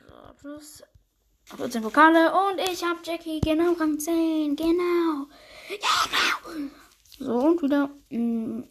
So, 0.07 0.33
plus 0.39 0.83
14 1.55 1.81
Pokale 1.81 2.31
und 2.31 2.59
ich 2.59 2.83
hab 2.83 3.05
Jackie 3.05 3.39
genau 3.41 3.73
Rang 3.73 3.99
10. 3.99 4.55
Genau. 4.55 5.27
Genau. 5.69 6.69
So, 7.19 7.31
und 7.33 7.61
wieder. 7.61 7.89
mm. 8.09 8.63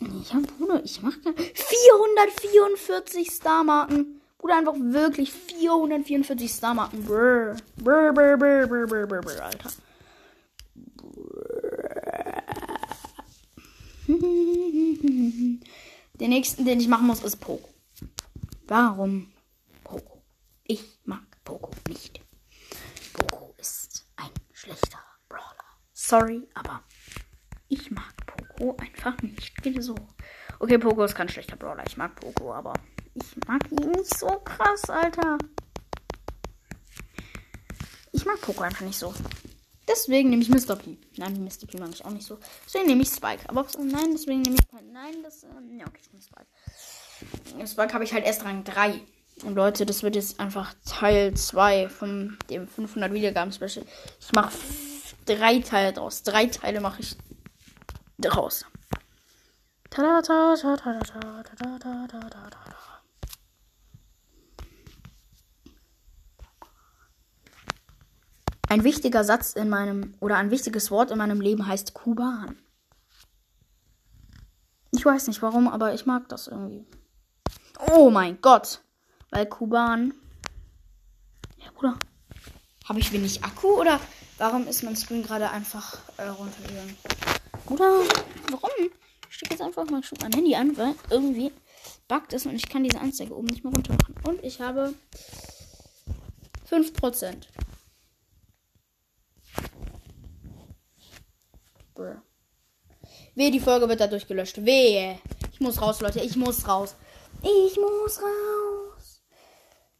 Ja, 0.00 0.40
Bruder, 0.58 0.84
ich 0.84 1.00
mach 1.02 1.14
gar 1.22 1.32
444 1.34 3.30
Star-Marken. 3.30 4.20
Bruder, 4.38 4.56
einfach 4.58 4.74
wirklich 4.76 5.32
444 5.32 6.52
Star-Marken. 6.52 7.04
Brr. 7.04 7.56
Brr, 7.76 8.12
brr, 8.12 8.36
brr, 8.36 8.66
brr, 8.66 8.86
brr, 8.86 9.06
brr, 9.06 9.20
brr, 9.22 9.44
Alter. 9.44 9.70
Den 16.20 16.30
nächsten, 16.30 16.64
den 16.64 16.78
ich 16.78 16.88
machen 16.88 17.06
muss, 17.06 17.22
ist 17.24 17.36
Poco. 17.36 17.68
Warum 18.66 19.32
Poco? 19.82 20.22
Ich 20.64 21.00
mag 21.04 21.22
Poco 21.42 21.70
nicht. 21.88 22.20
Poco 23.14 23.54
ist 23.58 24.04
ein 24.16 24.30
schlechter 24.52 24.98
Brawler. 25.28 25.64
Sorry, 25.92 26.46
aber 26.54 26.82
ich 27.68 27.90
mag 27.90 28.14
Poco 28.26 28.76
einfach 28.76 29.20
nicht. 29.22 29.62
Geht 29.62 29.82
so. 29.82 29.94
Okay, 30.58 30.78
Poco 30.78 31.04
ist 31.04 31.14
kein 31.14 31.28
schlechter 31.28 31.56
Brawler. 31.56 31.84
Ich 31.86 31.96
mag 31.96 32.14
Poco, 32.14 32.52
aber 32.52 32.74
ich 33.14 33.36
mag 33.48 33.62
ihn 33.70 33.90
nicht 33.90 34.18
so 34.18 34.26
krass, 34.44 34.88
Alter. 34.90 35.38
Ich 38.12 38.24
mag 38.24 38.40
Poco 38.40 38.62
einfach 38.62 38.84
nicht 38.84 38.98
so. 38.98 39.14
Deswegen 39.86 40.30
nehme 40.30 40.42
ich 40.42 40.48
Mr. 40.48 40.76
P. 40.76 40.96
Nein, 41.16 41.44
Mr. 41.44 41.66
P 41.66 41.78
mag 41.78 41.90
ich 41.92 42.04
auch 42.04 42.10
nicht 42.10 42.26
so. 42.26 42.38
Deswegen 42.66 42.86
nehme 42.86 43.02
ich 43.02 43.08
Spike. 43.08 43.48
Aber 43.48 43.66
nein, 43.78 44.12
deswegen 44.12 44.42
nehme 44.42 44.56
ich. 44.56 44.92
Nein, 44.92 45.22
das. 45.22 45.42
Ähm, 45.44 45.78
ja, 45.78 45.86
okay, 45.86 46.00
ich 46.00 46.12
nehme 46.12 46.22
Spike. 46.22 47.66
Spike 47.66 47.92
habe 47.92 48.04
ich 48.04 48.12
halt 48.12 48.24
erst 48.24 48.44
Rang 48.44 48.64
3. 48.64 49.00
Und 49.42 49.56
Leute, 49.56 49.84
das 49.84 50.02
wird 50.02 50.14
jetzt 50.14 50.40
einfach 50.40 50.74
Teil 50.86 51.34
2 51.34 51.88
von 51.88 52.38
dem 52.48 52.68
500 52.68 53.12
Wiedergaben 53.12 53.52
Special. 53.52 53.84
Ich 54.20 54.32
mache 54.32 54.52
drei 55.26 55.58
Teile 55.58 55.92
draus. 55.92 56.22
Drei 56.22 56.46
Teile 56.46 56.80
mache 56.80 57.02
ich 57.02 57.16
draus. 58.18 58.64
Tada, 59.90 60.22
tada, 60.22 60.56
tada, 60.56 61.00
tada, 61.00 61.42
tada, 61.42 61.78
tada, 61.78 62.06
tada, 62.08 62.30
tada. 62.30 62.63
Ein 68.74 68.82
wichtiger 68.82 69.22
Satz 69.22 69.52
in 69.52 69.68
meinem 69.68 70.14
oder 70.18 70.36
ein 70.36 70.50
wichtiges 70.50 70.90
Wort 70.90 71.12
in 71.12 71.18
meinem 71.18 71.40
Leben 71.40 71.64
heißt 71.64 71.94
Kuban. 71.94 72.58
Ich 74.90 75.06
weiß 75.06 75.28
nicht 75.28 75.42
warum, 75.42 75.68
aber 75.68 75.94
ich 75.94 76.06
mag 76.06 76.28
das 76.28 76.48
irgendwie. 76.48 76.84
Oh 77.92 78.10
mein 78.10 78.40
Gott. 78.40 78.80
Weil 79.30 79.46
Kuban. 79.46 80.12
Ja, 81.58 81.70
Bruder. 81.72 81.96
Habe 82.86 82.98
ich 82.98 83.12
wenig 83.12 83.44
Akku 83.44 83.80
oder 83.80 84.00
warum 84.38 84.66
ist 84.66 84.82
mein 84.82 84.96
Screen 84.96 85.22
gerade 85.22 85.50
einfach 85.50 85.98
äh, 86.16 86.26
runtergegangen? 86.26 86.96
Bruder, 87.66 88.00
warum? 88.50 88.90
Ich 89.30 89.36
stecke 89.36 89.54
jetzt 89.54 89.62
einfach 89.62 89.88
mal 89.88 90.02
schon 90.02 90.18
mein 90.20 90.32
Handy 90.32 90.56
an, 90.56 90.76
weil 90.76 90.96
irgendwie 91.10 91.52
buggt 92.08 92.32
ist 92.32 92.46
und 92.46 92.56
ich 92.56 92.68
kann 92.68 92.82
diese 92.82 93.00
Anzeige 93.00 93.36
oben 93.36 93.46
nicht 93.46 93.62
mehr 93.62 93.72
runter 93.72 93.92
machen. 93.92 94.16
Und 94.26 94.42
ich 94.42 94.60
habe 94.60 94.94
5%. 96.68 97.46
Bruh. 101.94 102.16
Wehe, 103.34 103.50
die 103.50 103.60
Folge 103.60 103.88
wird 103.88 104.00
dadurch 104.00 104.26
gelöscht. 104.26 104.64
Wehe. 104.64 105.18
Ich 105.52 105.60
muss 105.60 105.80
raus, 105.80 106.00
Leute. 106.00 106.20
Ich 106.20 106.36
muss 106.36 106.66
raus. 106.66 106.96
Ich 107.42 107.76
muss 107.76 108.20
raus. 108.20 109.22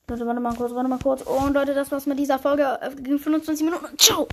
Leute, 0.08 0.26
warte 0.26 0.40
mal 0.40 0.54
kurz, 0.54 0.74
warte 0.74 0.88
mal 0.88 0.98
kurz. 0.98 1.22
Und 1.22 1.54
Leute, 1.54 1.74
das 1.74 1.90
war's 1.90 2.06
mit 2.06 2.18
dieser 2.18 2.38
Folge. 2.38 2.78
Äh, 2.80 2.94
ging 2.94 3.18
25 3.18 3.64
Minuten. 3.64 3.98
Ciao. 3.98 4.22